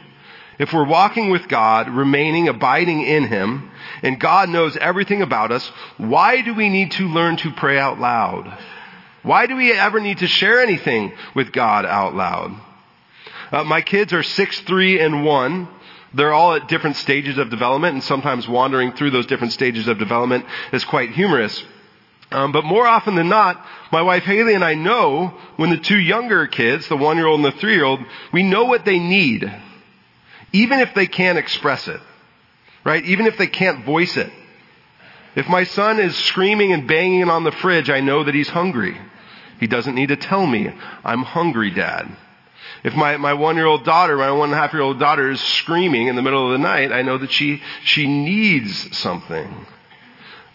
if 0.59 0.73
we're 0.73 0.87
walking 0.87 1.31
with 1.31 1.49
God, 1.49 1.89
remaining, 1.89 2.49
abiding 2.49 3.03
in 3.03 3.27
Him, 3.27 3.71
and 4.03 4.21
God 4.21 4.49
knows 4.49 4.77
everything 4.77 5.23
about 5.23 5.51
us, 5.51 5.67
why 5.97 6.43
do 6.43 6.55
we 6.55 6.69
need 6.69 6.93
to 6.93 7.09
learn 7.09 7.37
to 7.39 7.53
pray 7.53 7.79
out 7.79 7.99
loud? 7.99 8.57
Why 9.23 9.47
do 9.47 9.57
we 9.57 9.73
ever 9.73 10.01
need 10.01 10.19
to 10.19 10.27
share 10.27 10.61
anything 10.61 11.13
with 11.35 11.53
God 11.53 11.87
out 11.87 12.15
loud? 12.15 12.61
Uh, 13.51 13.65
my 13.65 13.81
kids 13.81 14.13
are 14.13 14.23
six, 14.23 14.61
three, 14.61 15.01
and 15.01 15.25
one. 15.25 15.69
They're 16.14 16.35
all 16.35 16.54
at 16.54 16.69
different 16.69 16.97
stages 16.97 17.38
of 17.38 17.50
development, 17.50 17.95
and 17.95 18.04
sometimes 18.04 18.47
wandering 18.47 18.92
through 18.92 19.11
those 19.11 19.26
different 19.26 19.52
stages 19.52 19.88
of 19.88 19.99
development 19.99 20.45
is 20.73 20.85
quite 20.85 21.11
humorous. 21.11 21.62
Um, 22.31 22.52
but 22.52 22.64
more 22.64 22.87
often 22.87 23.14
than 23.14 23.28
not, 23.28 23.64
my 23.90 24.02
wife 24.02 24.23
Haley 24.23 24.54
and 24.54 24.64
I 24.64 24.75
know 24.75 25.35
when 25.57 25.71
the 25.71 25.76
two 25.78 25.99
younger 25.99 26.47
kids, 26.47 26.88
the 26.88 26.97
one-year-old 26.97 27.45
and 27.45 27.52
the 27.52 27.59
three-year-old, 27.59 28.00
we 28.33 28.42
know 28.42 28.64
what 28.64 28.85
they 28.85 28.99
need 28.99 29.52
even 30.52 30.81
if 30.81 30.95
they 30.95 31.07
can't 31.07 31.38
express 31.38 31.88
it, 31.88 32.00
right? 32.85 33.04
Even 33.04 33.26
if 33.26 33.38
they 33.38 33.47
can't 33.47 33.85
voice 33.85 34.16
it. 34.16 34.31
If 35.35 35.49
my 35.49 35.64
son 35.64 35.99
is 35.99 36.14
screaming 36.14 36.73
and 36.73 36.87
banging 36.87 37.31
on 37.31 37.45
the 37.45 37.52
fridge, 37.52 37.88
I 37.88 38.00
know 38.00 38.25
that 38.25 38.35
he's 38.35 38.50
hungry. 38.50 38.99
He 39.61 39.66
doesn't 39.66 39.95
need 39.95 40.09
to 40.09 40.16
tell 40.16 40.47
me, 40.47 40.71
I'm 41.04 41.23
hungry, 41.23 41.71
dad. 41.71 42.14
If 42.85 42.95
my, 42.95 43.16
my 43.16 43.35
one 43.35 43.57
year 43.57 43.66
old 43.66 43.85
daughter, 43.85 44.16
my 44.16 44.31
one 44.31 44.50
and 44.50 44.59
a 44.59 44.61
half 44.61 44.73
year 44.73 44.83
old 44.83 44.99
daughter 44.99 45.31
is 45.31 45.40
screaming 45.40 46.09
in 46.09 46.16
the 46.16 46.23
middle 46.23 46.47
of 46.47 46.52
the 46.52 46.59
night, 46.59 46.92
I 46.92 47.02
know 47.02 47.19
that 47.19 47.33
she, 47.33 47.62
she 47.85 48.07
needs 48.07 48.97
something. 48.97 49.66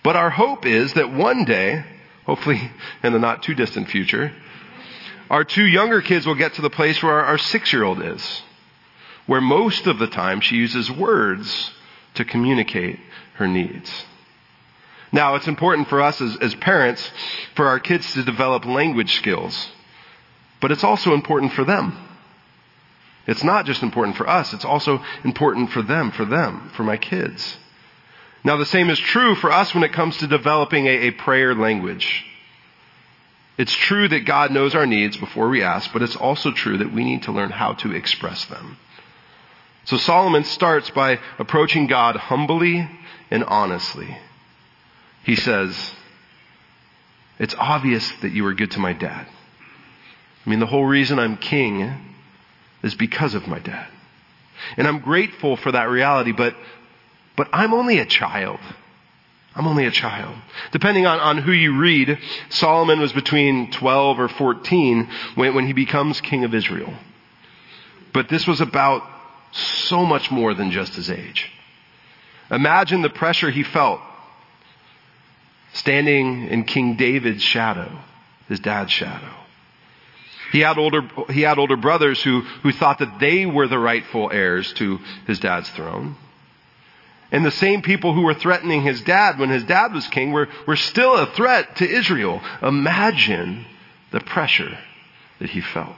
But 0.04 0.16
our 0.16 0.30
hope 0.30 0.66
is 0.66 0.94
that 0.94 1.12
one 1.12 1.46
day, 1.46 1.84
hopefully 2.26 2.72
in 3.04 3.14
the 3.14 3.20
not 3.20 3.44
too 3.44 3.56
distant 3.56 3.90
future, 3.90 4.34
our 5.30 5.44
two 5.44 5.66
younger 5.66 6.02
kids 6.02 6.26
will 6.26 6.36
get 6.36 6.54
to 6.54 6.62
the 6.62 6.70
place 6.70 7.02
where 7.04 7.14
our, 7.14 7.26
our 7.26 7.38
six 7.38 7.74
year 7.74 7.84
old 7.84 8.02
is 8.02 8.44
where 9.28 9.42
most 9.42 9.86
of 9.86 10.00
the 10.00 10.08
time 10.08 10.42
she 10.42 10.56
uses 10.56 10.90
words 10.90 11.72
to 12.16 12.26
communicate 12.26 12.98
her 13.36 13.48
needs. 13.48 14.06
Now, 15.12 15.36
it's 15.36 15.48
important 15.48 15.88
for 15.90 16.02
us 16.02 16.20
as, 16.20 16.36
as 16.38 16.56
parents 16.56 17.12
for 17.56 17.68
our 17.68 17.80
kids 17.80 18.12
to 18.14 18.24
develop 18.24 18.66
language 18.66 19.16
skills, 19.16 19.70
but 20.60 20.72
it's 20.72 20.84
also 20.84 21.14
important 21.14 21.54
for 21.54 21.64
them. 21.64 21.98
It's 23.28 23.44
not 23.44 23.66
just 23.66 23.84
important 23.84 24.16
for 24.18 24.28
us, 24.28 24.54
it's 24.54 24.66
also 24.66 25.04
important 25.24 25.72
for 25.72 25.82
them, 25.82 26.12
for 26.12 26.26
them, 26.26 26.72
for 26.76 26.84
my 26.84 26.98
kids. 26.98 27.58
Now, 28.44 28.56
the 28.56 28.66
same 28.66 28.90
is 28.90 29.00
true 29.00 29.36
for 29.36 29.52
us 29.52 29.74
when 29.74 29.84
it 29.84 29.92
comes 29.92 30.18
to 30.18 30.28
developing 30.28 30.88
a, 30.88 31.08
a 31.08 31.12
prayer 31.12 31.54
language. 31.54 32.26
It's 33.58 33.74
true 33.74 34.08
that 34.08 34.22
God 34.22 34.52
knows 34.52 34.76
our 34.76 34.86
needs 34.86 35.18
before 35.18 35.50
we 35.50 35.64
ask, 35.64 35.92
but 35.92 36.04
it's 36.04 36.16
also 36.16 36.52
true 36.52 36.78
that 36.78 36.94
we 36.94 37.04
need 37.04 37.24
to 37.24 37.32
learn 37.32 37.50
how 37.50 37.74
to 37.74 37.92
express 37.92 38.46
them. 38.46 38.78
So 39.86 39.98
Solomon 39.98 40.44
starts 40.44 40.90
by 40.92 41.20
approaching 41.40 41.88
God 41.88 42.16
humbly 42.16 42.88
and 43.32 43.44
honestly. 43.44 44.18
He 45.24 45.36
says, 45.36 45.76
It's 47.40 47.56
obvious 47.56 48.10
that 48.22 48.32
you 48.32 48.44
were 48.44 48.54
good 48.54 48.72
to 48.72 48.80
my 48.80 48.94
dad. 48.94 49.28
I 50.48 50.50
mean, 50.50 50.60
the 50.60 50.66
whole 50.66 50.86
reason 50.86 51.20
I'm 51.20 51.36
king 51.36 51.94
is 52.82 52.96
because 52.96 53.34
of 53.34 53.50
my 53.50 53.60
dad. 53.60 53.86
And 54.78 54.88
I'm 54.88 55.00
grateful 55.00 55.58
for 55.58 55.74
that 55.74 55.90
reality, 55.90 56.32
but, 56.32 56.56
but 57.36 57.50
I'm 57.52 57.74
only 57.74 58.00
a 58.00 58.06
child. 58.06 58.62
I'm 59.54 59.68
only 59.68 59.88
a 59.88 59.92
child. 59.92 60.38
Depending 60.72 61.06
on, 61.06 61.20
on 61.20 61.38
who 61.40 61.52
you 61.52 61.78
read, 61.78 62.18
Solomon 62.48 63.02
was 63.02 63.12
between 63.12 63.72
12 63.72 64.20
or 64.22 64.30
14 64.30 65.10
when, 65.36 65.54
when 65.54 65.68
he 65.68 65.74
becomes 65.74 66.22
king 66.22 66.46
of 66.46 66.56
Israel. 66.56 66.94
But 68.14 68.30
this 68.30 68.48
was 68.48 68.62
about 68.62 69.04
so 69.52 70.06
much 70.06 70.32
more 70.32 70.54
than 70.54 70.72
just 70.72 70.96
his 70.96 71.10
age. 71.10 71.52
Imagine 72.50 73.02
the 73.02 73.10
pressure 73.10 73.52
he 73.52 73.64
felt 73.64 74.00
standing 75.74 76.48
in 76.48 76.64
King 76.64 76.96
David's 76.96 77.44
shadow, 77.44 78.00
his 78.48 78.62
dad's 78.62 78.94
shadow. 78.94 79.37
He 80.52 80.60
had 80.60 80.78
older, 80.78 81.02
he 81.30 81.42
had 81.42 81.60
older 81.60 81.78
brothers 81.78 82.22
who, 82.22 82.42
who 82.42 82.72
thought 82.72 83.00
that 83.00 83.20
they 83.20 83.46
were 83.46 83.68
the 83.68 83.80
rightful 83.80 84.32
heirs 84.32 84.72
to 84.74 85.00
his 85.26 85.40
dad's 85.40 85.70
throne. 85.70 86.16
And 87.32 87.46
the 87.46 87.52
same 87.52 87.82
people 87.82 88.14
who 88.14 88.22
were 88.22 88.34
threatening 88.34 88.84
his 88.84 89.02
dad 89.02 89.38
when 89.38 89.50
his 89.50 89.64
dad 89.66 89.94
was 89.94 90.08
king 90.08 90.32
were, 90.32 90.48
were 90.66 90.78
still 90.78 91.16
a 91.16 91.26
threat 91.26 91.78
to 91.78 91.90
Israel. 91.90 92.42
Imagine 92.62 93.66
the 94.12 94.22
pressure 94.22 94.78
that 95.40 95.50
he 95.50 95.60
felt. 95.60 95.98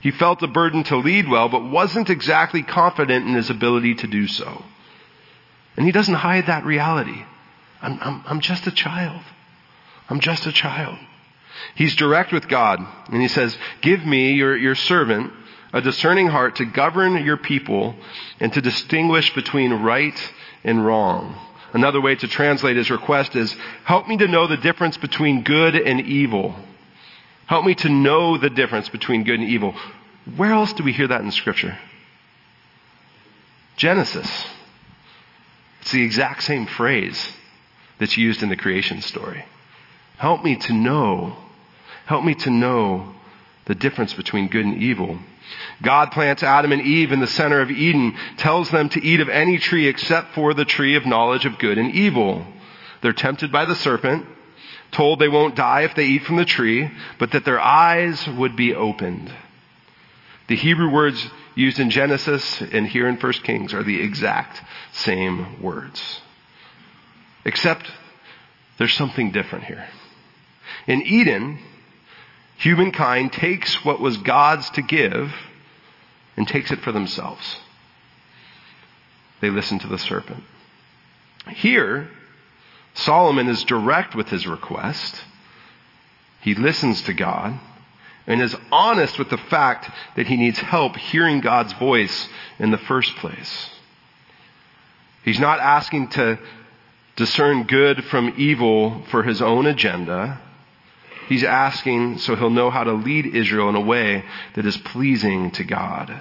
He 0.00 0.10
felt 0.10 0.42
a 0.42 0.48
burden 0.48 0.82
to 0.84 0.96
lead 0.96 1.28
well, 1.28 1.50
but 1.50 1.62
wasn't 1.62 2.08
exactly 2.08 2.62
confident 2.62 3.26
in 3.26 3.34
his 3.34 3.50
ability 3.50 3.96
to 3.96 4.06
do 4.06 4.26
so. 4.26 4.64
And 5.76 5.84
he 5.84 5.92
doesn't 5.92 6.14
hide 6.14 6.46
that 6.46 6.64
reality. 6.64 7.22
I'm, 7.82 7.98
I'm, 8.00 8.22
I'm 8.26 8.40
just 8.40 8.66
a 8.66 8.72
child. 8.72 9.20
I'm 10.08 10.20
just 10.20 10.46
a 10.46 10.52
child. 10.52 10.98
He's 11.74 11.96
direct 11.96 12.32
with 12.32 12.48
God, 12.48 12.80
and 13.08 13.22
he 13.22 13.28
says, 13.28 13.56
Give 13.80 14.04
me, 14.04 14.32
your, 14.32 14.56
your 14.56 14.74
servant, 14.74 15.32
a 15.72 15.80
discerning 15.80 16.28
heart 16.28 16.56
to 16.56 16.64
govern 16.64 17.24
your 17.24 17.36
people 17.36 17.94
and 18.40 18.52
to 18.52 18.60
distinguish 18.60 19.34
between 19.34 19.72
right 19.72 20.32
and 20.64 20.84
wrong. 20.84 21.38
Another 21.72 22.00
way 22.00 22.16
to 22.16 22.28
translate 22.28 22.76
his 22.76 22.90
request 22.90 23.36
is, 23.36 23.54
Help 23.84 24.08
me 24.08 24.16
to 24.16 24.26
know 24.26 24.46
the 24.46 24.56
difference 24.56 24.96
between 24.96 25.42
good 25.42 25.76
and 25.76 26.00
evil. 26.00 26.54
Help 27.46 27.64
me 27.64 27.74
to 27.74 27.88
know 27.88 28.36
the 28.38 28.50
difference 28.50 28.88
between 28.88 29.24
good 29.24 29.40
and 29.40 29.48
evil. 29.48 29.74
Where 30.36 30.52
else 30.52 30.72
do 30.72 30.84
we 30.84 30.92
hear 30.92 31.08
that 31.08 31.22
in 31.22 31.30
Scripture? 31.30 31.78
Genesis. 33.76 34.46
It's 35.80 35.92
the 35.92 36.02
exact 36.02 36.42
same 36.42 36.66
phrase 36.66 37.32
that's 37.98 38.16
used 38.16 38.42
in 38.42 38.50
the 38.50 38.56
creation 38.56 39.00
story. 39.00 39.44
Help 40.20 40.44
me 40.44 40.54
to 40.54 40.74
know. 40.74 41.34
Help 42.04 42.22
me 42.26 42.34
to 42.34 42.50
know 42.50 43.14
the 43.64 43.74
difference 43.74 44.12
between 44.12 44.48
good 44.48 44.66
and 44.66 44.82
evil. 44.82 45.18
God 45.80 46.12
plants 46.12 46.42
Adam 46.42 46.72
and 46.72 46.82
Eve 46.82 47.10
in 47.10 47.20
the 47.20 47.26
center 47.26 47.62
of 47.62 47.70
Eden, 47.70 48.14
tells 48.36 48.70
them 48.70 48.90
to 48.90 49.02
eat 49.02 49.20
of 49.20 49.30
any 49.30 49.56
tree 49.56 49.88
except 49.88 50.34
for 50.34 50.52
the 50.52 50.66
tree 50.66 50.94
of 50.94 51.06
knowledge 51.06 51.46
of 51.46 51.58
good 51.58 51.78
and 51.78 51.94
evil. 51.94 52.46
They're 53.00 53.14
tempted 53.14 53.50
by 53.50 53.64
the 53.64 53.74
serpent, 53.74 54.26
told 54.92 55.20
they 55.20 55.28
won't 55.28 55.56
die 55.56 55.84
if 55.84 55.94
they 55.94 56.04
eat 56.04 56.24
from 56.24 56.36
the 56.36 56.44
tree, 56.44 56.90
but 57.18 57.30
that 57.30 57.46
their 57.46 57.58
eyes 57.58 58.28
would 58.28 58.56
be 58.56 58.74
opened. 58.74 59.32
The 60.48 60.56
Hebrew 60.56 60.92
words 60.92 61.30
used 61.54 61.80
in 61.80 61.88
Genesis 61.88 62.60
and 62.60 62.86
here 62.86 63.08
in 63.08 63.16
1 63.16 63.32
Kings 63.42 63.72
are 63.72 63.82
the 63.82 64.02
exact 64.02 64.60
same 64.92 65.62
words. 65.62 66.20
Except 67.46 67.90
there's 68.76 68.92
something 68.92 69.30
different 69.30 69.64
here. 69.64 69.88
In 70.86 71.02
Eden, 71.02 71.58
humankind 72.56 73.32
takes 73.32 73.84
what 73.84 74.00
was 74.00 74.16
God's 74.18 74.68
to 74.70 74.82
give 74.82 75.32
and 76.36 76.46
takes 76.46 76.70
it 76.70 76.80
for 76.80 76.92
themselves. 76.92 77.58
They 79.40 79.50
listen 79.50 79.78
to 79.80 79.88
the 79.88 79.98
serpent. 79.98 80.44
Here, 81.48 82.10
Solomon 82.94 83.48
is 83.48 83.64
direct 83.64 84.14
with 84.14 84.28
his 84.28 84.46
request. 84.46 85.22
He 86.40 86.54
listens 86.54 87.02
to 87.02 87.14
God 87.14 87.58
and 88.26 88.42
is 88.42 88.56
honest 88.70 89.18
with 89.18 89.30
the 89.30 89.38
fact 89.38 89.90
that 90.16 90.26
he 90.26 90.36
needs 90.36 90.58
help 90.58 90.96
hearing 90.96 91.40
God's 91.40 91.72
voice 91.74 92.28
in 92.58 92.70
the 92.70 92.78
first 92.78 93.16
place. 93.16 93.70
He's 95.24 95.40
not 95.40 95.60
asking 95.60 96.08
to 96.10 96.38
discern 97.16 97.64
good 97.64 98.04
from 98.04 98.34
evil 98.36 99.02
for 99.10 99.22
his 99.22 99.42
own 99.42 99.66
agenda. 99.66 100.40
He's 101.30 101.44
asking 101.44 102.18
so 102.18 102.34
he'll 102.34 102.50
know 102.50 102.70
how 102.70 102.82
to 102.82 102.92
lead 102.92 103.24
Israel 103.24 103.68
in 103.68 103.76
a 103.76 103.80
way 103.80 104.24
that 104.56 104.66
is 104.66 104.76
pleasing 104.76 105.52
to 105.52 105.62
God. 105.62 106.20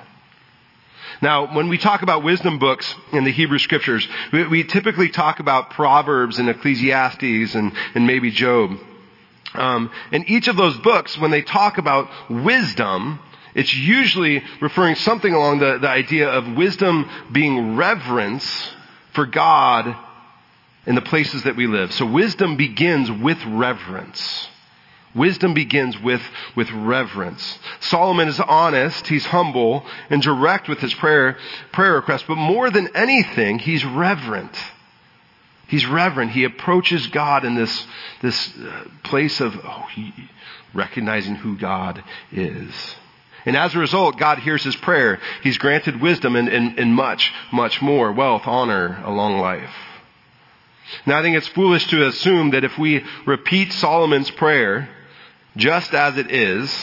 Now, 1.19 1.51
when 1.51 1.67
we 1.67 1.79
talk 1.79 2.03
about 2.03 2.23
wisdom 2.23 2.59
books 2.59 2.93
in 3.11 3.23
the 3.23 3.31
Hebrew 3.31 3.57
scriptures, 3.57 4.07
we, 4.31 4.45
we 4.45 4.63
typically 4.63 5.09
talk 5.09 5.39
about 5.39 5.71
Proverbs 5.71 6.37
and 6.37 6.47
Ecclesiastes 6.47 7.55
and, 7.55 7.71
and 7.95 8.05
maybe 8.05 8.29
Job. 8.29 8.77
Um, 9.55 9.89
and 10.11 10.29
each 10.29 10.47
of 10.47 10.55
those 10.55 10.77
books, 10.77 11.17
when 11.17 11.31
they 11.31 11.41
talk 11.41 11.79
about 11.79 12.07
wisdom, 12.29 13.19
it's 13.55 13.73
usually 13.73 14.43
referring 14.61 14.93
something 14.93 15.33
along 15.33 15.57
the, 15.57 15.79
the 15.79 15.89
idea 15.89 16.29
of 16.29 16.55
wisdom 16.55 17.09
being 17.31 17.77
reverence 17.77 18.45
for 19.13 19.25
God 19.25 19.95
in 20.85 20.93
the 20.93 21.01
places 21.01 21.45
that 21.45 21.55
we 21.55 21.65
live. 21.65 21.91
So 21.93 22.05
wisdom 22.05 22.57
begins 22.57 23.11
with 23.11 23.43
reverence. 23.47 24.49
Wisdom 25.15 25.53
begins 25.53 25.99
with, 25.99 26.21
with 26.55 26.69
reverence. 26.71 27.59
Solomon 27.79 28.27
is 28.27 28.39
honest, 28.39 29.07
he's 29.07 29.25
humble 29.25 29.83
and 30.09 30.21
direct 30.21 30.69
with 30.69 30.79
his 30.79 30.93
prayer, 30.93 31.37
prayer 31.71 31.95
request, 31.95 32.25
but 32.27 32.35
more 32.35 32.69
than 32.69 32.95
anything, 32.95 33.59
he's 33.59 33.83
reverent. 33.83 34.55
He's 35.67 35.85
reverent. 35.85 36.31
He 36.31 36.43
approaches 36.43 37.07
God 37.07 37.45
in 37.45 37.55
this, 37.55 37.87
this 38.21 38.57
uh, 38.57 38.85
place 39.03 39.39
of 39.39 39.55
oh, 39.55 39.87
he, 39.93 40.13
recognizing 40.73 41.35
who 41.35 41.57
God 41.57 42.03
is. 42.31 42.73
And 43.45 43.55
as 43.55 43.73
a 43.73 43.79
result, 43.79 44.17
God 44.17 44.39
hears 44.39 44.63
his 44.63 44.75
prayer. 44.75 45.19
He's 45.41 45.57
granted 45.57 46.01
wisdom 46.01 46.35
and, 46.35 46.49
and, 46.49 46.77
and 46.77 46.93
much, 46.93 47.31
much 47.51 47.81
more 47.81 48.11
wealth, 48.11 48.43
honor, 48.45 49.01
a 49.03 49.11
long 49.11 49.39
life. 49.39 49.73
Now 51.05 51.19
I 51.19 51.21
think 51.21 51.37
it's 51.37 51.47
foolish 51.47 51.87
to 51.87 52.07
assume 52.07 52.51
that 52.51 52.63
if 52.63 52.77
we 52.77 53.05
repeat 53.25 53.71
Solomon's 53.73 54.31
prayer 54.31 54.89
just 55.59 55.93
as 55.93 56.17
it 56.17 56.31
is, 56.31 56.73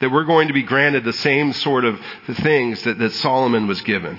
that 0.00 0.10
we're 0.10 0.24
going 0.24 0.48
to 0.48 0.54
be 0.54 0.62
granted 0.62 1.04
the 1.04 1.12
same 1.12 1.52
sort 1.52 1.84
of 1.84 2.00
things 2.26 2.82
that, 2.82 2.98
that 2.98 3.12
Solomon 3.12 3.66
was 3.66 3.80
given. 3.82 4.18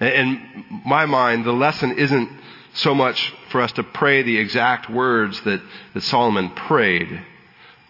In 0.00 0.82
my 0.86 1.06
mind, 1.06 1.44
the 1.44 1.52
lesson 1.52 1.98
isn't 1.98 2.30
so 2.74 2.94
much 2.94 3.32
for 3.50 3.60
us 3.60 3.72
to 3.72 3.82
pray 3.82 4.22
the 4.22 4.38
exact 4.38 4.88
words 4.88 5.40
that, 5.42 5.60
that 5.94 6.02
Solomon 6.02 6.50
prayed, 6.50 7.20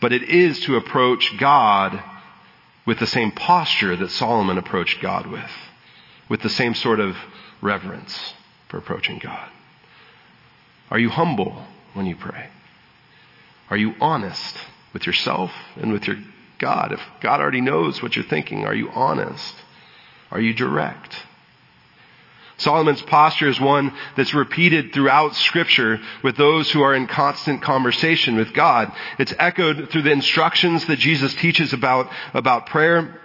but 0.00 0.12
it 0.12 0.22
is 0.22 0.60
to 0.60 0.76
approach 0.76 1.36
God 1.36 2.02
with 2.86 2.98
the 2.98 3.06
same 3.06 3.30
posture 3.32 3.96
that 3.96 4.10
Solomon 4.12 4.56
approached 4.56 5.02
God 5.02 5.26
with, 5.26 5.50
with 6.30 6.40
the 6.40 6.48
same 6.48 6.74
sort 6.74 7.00
of 7.00 7.16
reverence 7.60 8.32
for 8.68 8.78
approaching 8.78 9.18
God. 9.18 9.50
Are 10.90 10.98
you 10.98 11.10
humble 11.10 11.64
when 11.92 12.06
you 12.06 12.16
pray? 12.16 12.48
Are 13.70 13.76
you 13.76 13.94
honest 14.00 14.56
with 14.92 15.06
yourself 15.06 15.52
and 15.76 15.92
with 15.92 16.06
your 16.06 16.16
God? 16.58 16.92
If 16.92 17.00
God 17.20 17.40
already 17.40 17.60
knows 17.60 18.02
what 18.02 18.16
you're 18.16 18.24
thinking, 18.24 18.64
are 18.64 18.74
you 18.74 18.90
honest? 18.90 19.54
Are 20.30 20.40
you 20.40 20.54
direct? 20.54 21.14
Solomon's 22.58 23.02
posture 23.02 23.48
is 23.48 23.60
one 23.60 23.92
that's 24.16 24.34
repeated 24.34 24.92
throughout 24.92 25.34
scripture 25.36 26.00
with 26.24 26.36
those 26.36 26.70
who 26.72 26.82
are 26.82 26.94
in 26.94 27.06
constant 27.06 27.62
conversation 27.62 28.34
with 28.34 28.52
God. 28.52 28.92
It's 29.18 29.32
echoed 29.38 29.90
through 29.90 30.02
the 30.02 30.10
instructions 30.10 30.84
that 30.86 30.98
Jesus 30.98 31.34
teaches 31.36 31.72
about, 31.72 32.10
about 32.34 32.66
prayer 32.66 33.20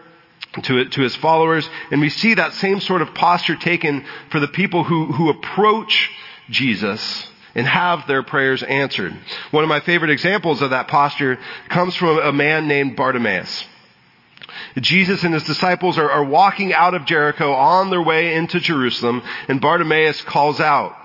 to, 0.61 0.85
to 0.85 1.01
his 1.01 1.15
followers. 1.15 1.67
And 1.89 1.99
we 1.99 2.09
see 2.09 2.35
that 2.35 2.53
same 2.53 2.79
sort 2.79 3.01
of 3.01 3.15
posture 3.15 3.55
taken 3.55 4.05
for 4.29 4.39
the 4.39 4.47
people 4.47 4.83
who, 4.83 5.11
who 5.11 5.29
approach 5.29 6.11
Jesus 6.51 7.27
and 7.55 7.67
have 7.67 8.07
their 8.07 8.23
prayers 8.23 8.63
answered. 8.63 9.15
One 9.51 9.63
of 9.63 9.69
my 9.69 9.79
favorite 9.79 10.11
examples 10.11 10.61
of 10.61 10.71
that 10.71 10.87
posture 10.87 11.39
comes 11.69 11.95
from 11.95 12.19
a 12.19 12.33
man 12.33 12.67
named 12.67 12.95
Bartimaeus. 12.95 13.65
Jesus 14.79 15.23
and 15.23 15.33
his 15.33 15.43
disciples 15.43 15.97
are, 15.97 16.09
are 16.09 16.23
walking 16.23 16.73
out 16.73 16.93
of 16.93 17.05
Jericho 17.05 17.53
on 17.53 17.89
their 17.89 18.01
way 18.01 18.35
into 18.35 18.59
Jerusalem, 18.59 19.21
and 19.47 19.61
Bartimaeus 19.61 20.21
calls 20.23 20.59
out. 20.59 20.95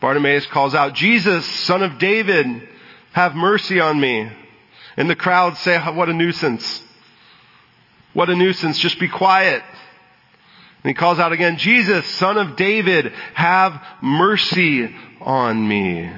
Bartimaeus 0.00 0.46
calls 0.46 0.74
out, 0.74 0.94
Jesus, 0.94 1.44
son 1.44 1.82
of 1.82 1.98
David, 1.98 2.68
have 3.12 3.34
mercy 3.34 3.80
on 3.80 3.98
me. 3.98 4.30
And 4.96 5.10
the 5.10 5.16
crowd 5.16 5.56
say, 5.58 5.78
what 5.78 6.08
a 6.08 6.12
nuisance. 6.12 6.82
What 8.12 8.30
a 8.30 8.36
nuisance. 8.36 8.78
Just 8.78 8.98
be 8.98 9.08
quiet. 9.08 9.62
And 10.82 10.90
he 10.90 10.94
calls 10.94 11.18
out 11.18 11.32
again, 11.32 11.56
Jesus, 11.56 12.06
son 12.16 12.38
of 12.38 12.56
David, 12.56 13.12
have 13.34 13.80
mercy 14.00 14.94
on 15.20 15.66
me. 15.66 16.10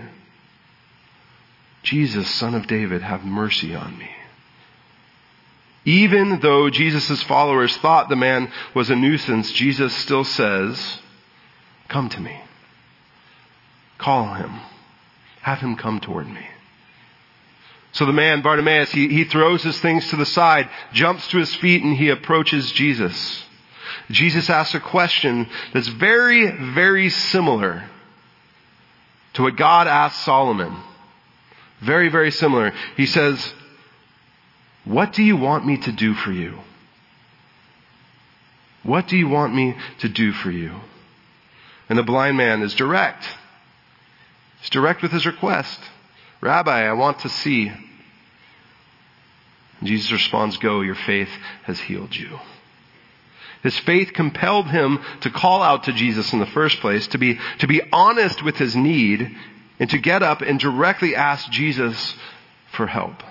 Jesus, 1.82 2.28
son 2.30 2.54
of 2.54 2.66
David, 2.66 3.02
have 3.02 3.24
mercy 3.24 3.74
on 3.74 3.96
me. 3.98 4.10
Even 5.84 6.40
though 6.40 6.68
Jesus' 6.68 7.22
followers 7.22 7.76
thought 7.78 8.08
the 8.08 8.16
man 8.16 8.52
was 8.74 8.90
a 8.90 8.96
nuisance, 8.96 9.50
Jesus 9.52 9.94
still 9.96 10.24
says, 10.24 10.98
Come 11.88 12.08
to 12.10 12.20
me. 12.20 12.38
Call 13.98 14.34
him. 14.34 14.60
Have 15.42 15.60
him 15.60 15.76
come 15.76 16.00
toward 16.00 16.28
me. 16.28 16.46
So 17.92 18.06
the 18.06 18.12
man, 18.12 18.42
Bartimaeus, 18.42 18.92
he, 18.92 19.08
he 19.08 19.24
throws 19.24 19.62
his 19.62 19.80
things 19.80 20.08
to 20.10 20.16
the 20.16 20.26
side, 20.26 20.68
jumps 20.92 21.26
to 21.28 21.38
his 21.38 21.54
feet, 21.56 21.82
and 21.82 21.96
he 21.96 22.10
approaches 22.10 22.70
Jesus. 22.72 23.44
Jesus 24.10 24.48
asks 24.48 24.74
a 24.74 24.80
question 24.80 25.48
that's 25.72 25.88
very, 25.88 26.50
very 26.72 27.10
similar 27.10 27.84
to 29.40 29.44
what 29.44 29.56
God 29.56 29.86
asked 29.86 30.22
Solomon. 30.24 30.76
Very, 31.80 32.10
very 32.10 32.30
similar. 32.30 32.74
He 32.98 33.06
says, 33.06 33.54
What 34.84 35.14
do 35.14 35.22
you 35.22 35.34
want 35.34 35.66
me 35.66 35.78
to 35.78 35.92
do 35.92 36.12
for 36.12 36.30
you? 36.30 36.58
What 38.82 39.08
do 39.08 39.16
you 39.16 39.28
want 39.28 39.54
me 39.54 39.76
to 40.00 40.10
do 40.10 40.32
for 40.32 40.50
you? 40.50 40.74
And 41.88 41.98
the 41.98 42.02
blind 42.02 42.36
man 42.36 42.60
is 42.60 42.74
direct. 42.74 43.24
He's 44.60 44.68
direct 44.68 45.00
with 45.00 45.10
his 45.10 45.24
request. 45.24 45.80
Rabbi, 46.42 46.82
I 46.82 46.92
want 46.92 47.20
to 47.20 47.30
see. 47.30 47.72
Jesus 49.82 50.12
responds, 50.12 50.58
Go, 50.58 50.82
your 50.82 50.94
faith 50.94 51.30
has 51.62 51.80
healed 51.80 52.14
you. 52.14 52.38
His 53.62 53.78
faith 53.78 54.12
compelled 54.14 54.68
him 54.68 55.00
to 55.20 55.30
call 55.30 55.62
out 55.62 55.84
to 55.84 55.92
Jesus 55.92 56.32
in 56.32 56.38
the 56.38 56.46
first 56.46 56.80
place, 56.80 57.06
to 57.08 57.18
be, 57.18 57.38
to 57.58 57.66
be 57.66 57.82
honest 57.92 58.42
with 58.42 58.56
his 58.56 58.74
need, 58.74 59.36
and 59.78 59.90
to 59.90 59.98
get 59.98 60.22
up 60.22 60.40
and 60.40 60.58
directly 60.58 61.14
ask 61.14 61.50
Jesus 61.50 62.16
for 62.72 62.86
help. 62.86 63.22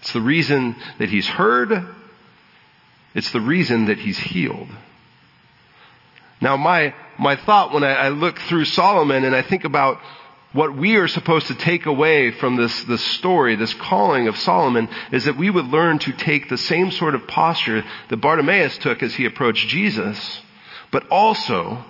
It's 0.00 0.12
the 0.12 0.20
reason 0.20 0.76
that 0.98 1.08
he's 1.08 1.26
heard. 1.26 1.84
It's 3.14 3.30
the 3.32 3.40
reason 3.40 3.86
that 3.86 3.98
he's 3.98 4.18
healed. 4.18 4.68
Now, 6.40 6.56
my, 6.56 6.94
my 7.18 7.36
thought 7.36 7.72
when 7.72 7.84
I, 7.84 7.92
I 7.92 8.08
look 8.10 8.38
through 8.38 8.66
Solomon 8.66 9.24
and 9.24 9.34
I 9.34 9.42
think 9.42 9.64
about 9.64 9.98
what 10.54 10.76
we 10.76 10.94
are 10.94 11.08
supposed 11.08 11.48
to 11.48 11.54
take 11.56 11.84
away 11.84 12.30
from 12.30 12.54
this, 12.54 12.84
this 12.84 13.04
story, 13.16 13.56
this 13.56 13.74
calling 13.74 14.28
of 14.28 14.36
Solomon, 14.38 14.88
is 15.10 15.24
that 15.24 15.36
we 15.36 15.50
would 15.50 15.66
learn 15.66 15.98
to 15.98 16.12
take 16.12 16.48
the 16.48 16.56
same 16.56 16.92
sort 16.92 17.16
of 17.16 17.26
posture 17.26 17.84
that 18.08 18.16
Bartimaeus 18.18 18.78
took 18.78 19.02
as 19.02 19.14
he 19.16 19.26
approached 19.26 19.66
Jesus, 19.66 20.40
but 20.92 21.08
also 21.08 21.84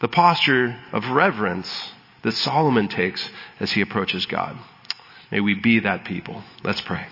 the 0.00 0.08
posture 0.08 0.74
of 0.90 1.06
reverence 1.10 1.92
that 2.22 2.32
Solomon 2.32 2.88
takes 2.88 3.28
as 3.60 3.72
he 3.72 3.82
approaches 3.82 4.24
God. 4.24 4.56
May 5.30 5.40
we 5.40 5.54
be 5.54 5.80
that 5.80 6.06
people. 6.06 6.42
Let's 6.64 6.80
pray. 6.80 7.06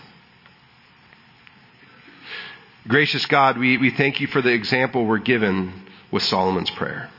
Gracious 2.88 3.26
God, 3.26 3.58
we, 3.58 3.76
we 3.76 3.90
thank 3.90 4.20
you 4.20 4.28
for 4.28 4.40
the 4.40 4.52
example 4.52 5.04
we're 5.04 5.18
given 5.18 5.74
with 6.10 6.22
Solomon's 6.22 6.70
prayer. 6.70 7.10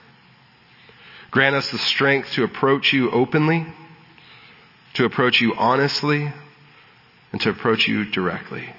Grant 1.35 1.53
us 1.53 1.69
the 1.69 1.77
strength 1.77 2.31
to 2.31 2.45
approach 2.45 2.93
you 2.93 3.11
openly, 3.11 3.67
to 4.93 5.03
approach 5.03 5.41
you 5.41 5.53
honestly, 5.55 6.31
and 7.33 7.41
to 7.41 7.49
approach 7.49 7.89
you 7.89 8.05
directly. 8.05 8.69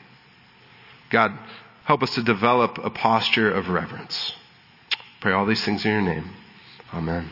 God, 1.10 1.38
help 1.84 2.02
us 2.02 2.14
to 2.14 2.22
develop 2.22 2.78
a 2.78 2.88
posture 2.88 3.52
of 3.52 3.68
reverence. 3.68 4.32
Pray 5.20 5.32
all 5.32 5.44
these 5.44 5.62
things 5.66 5.84
in 5.84 5.90
your 5.90 6.00
name. 6.00 6.30
Amen. 6.94 7.28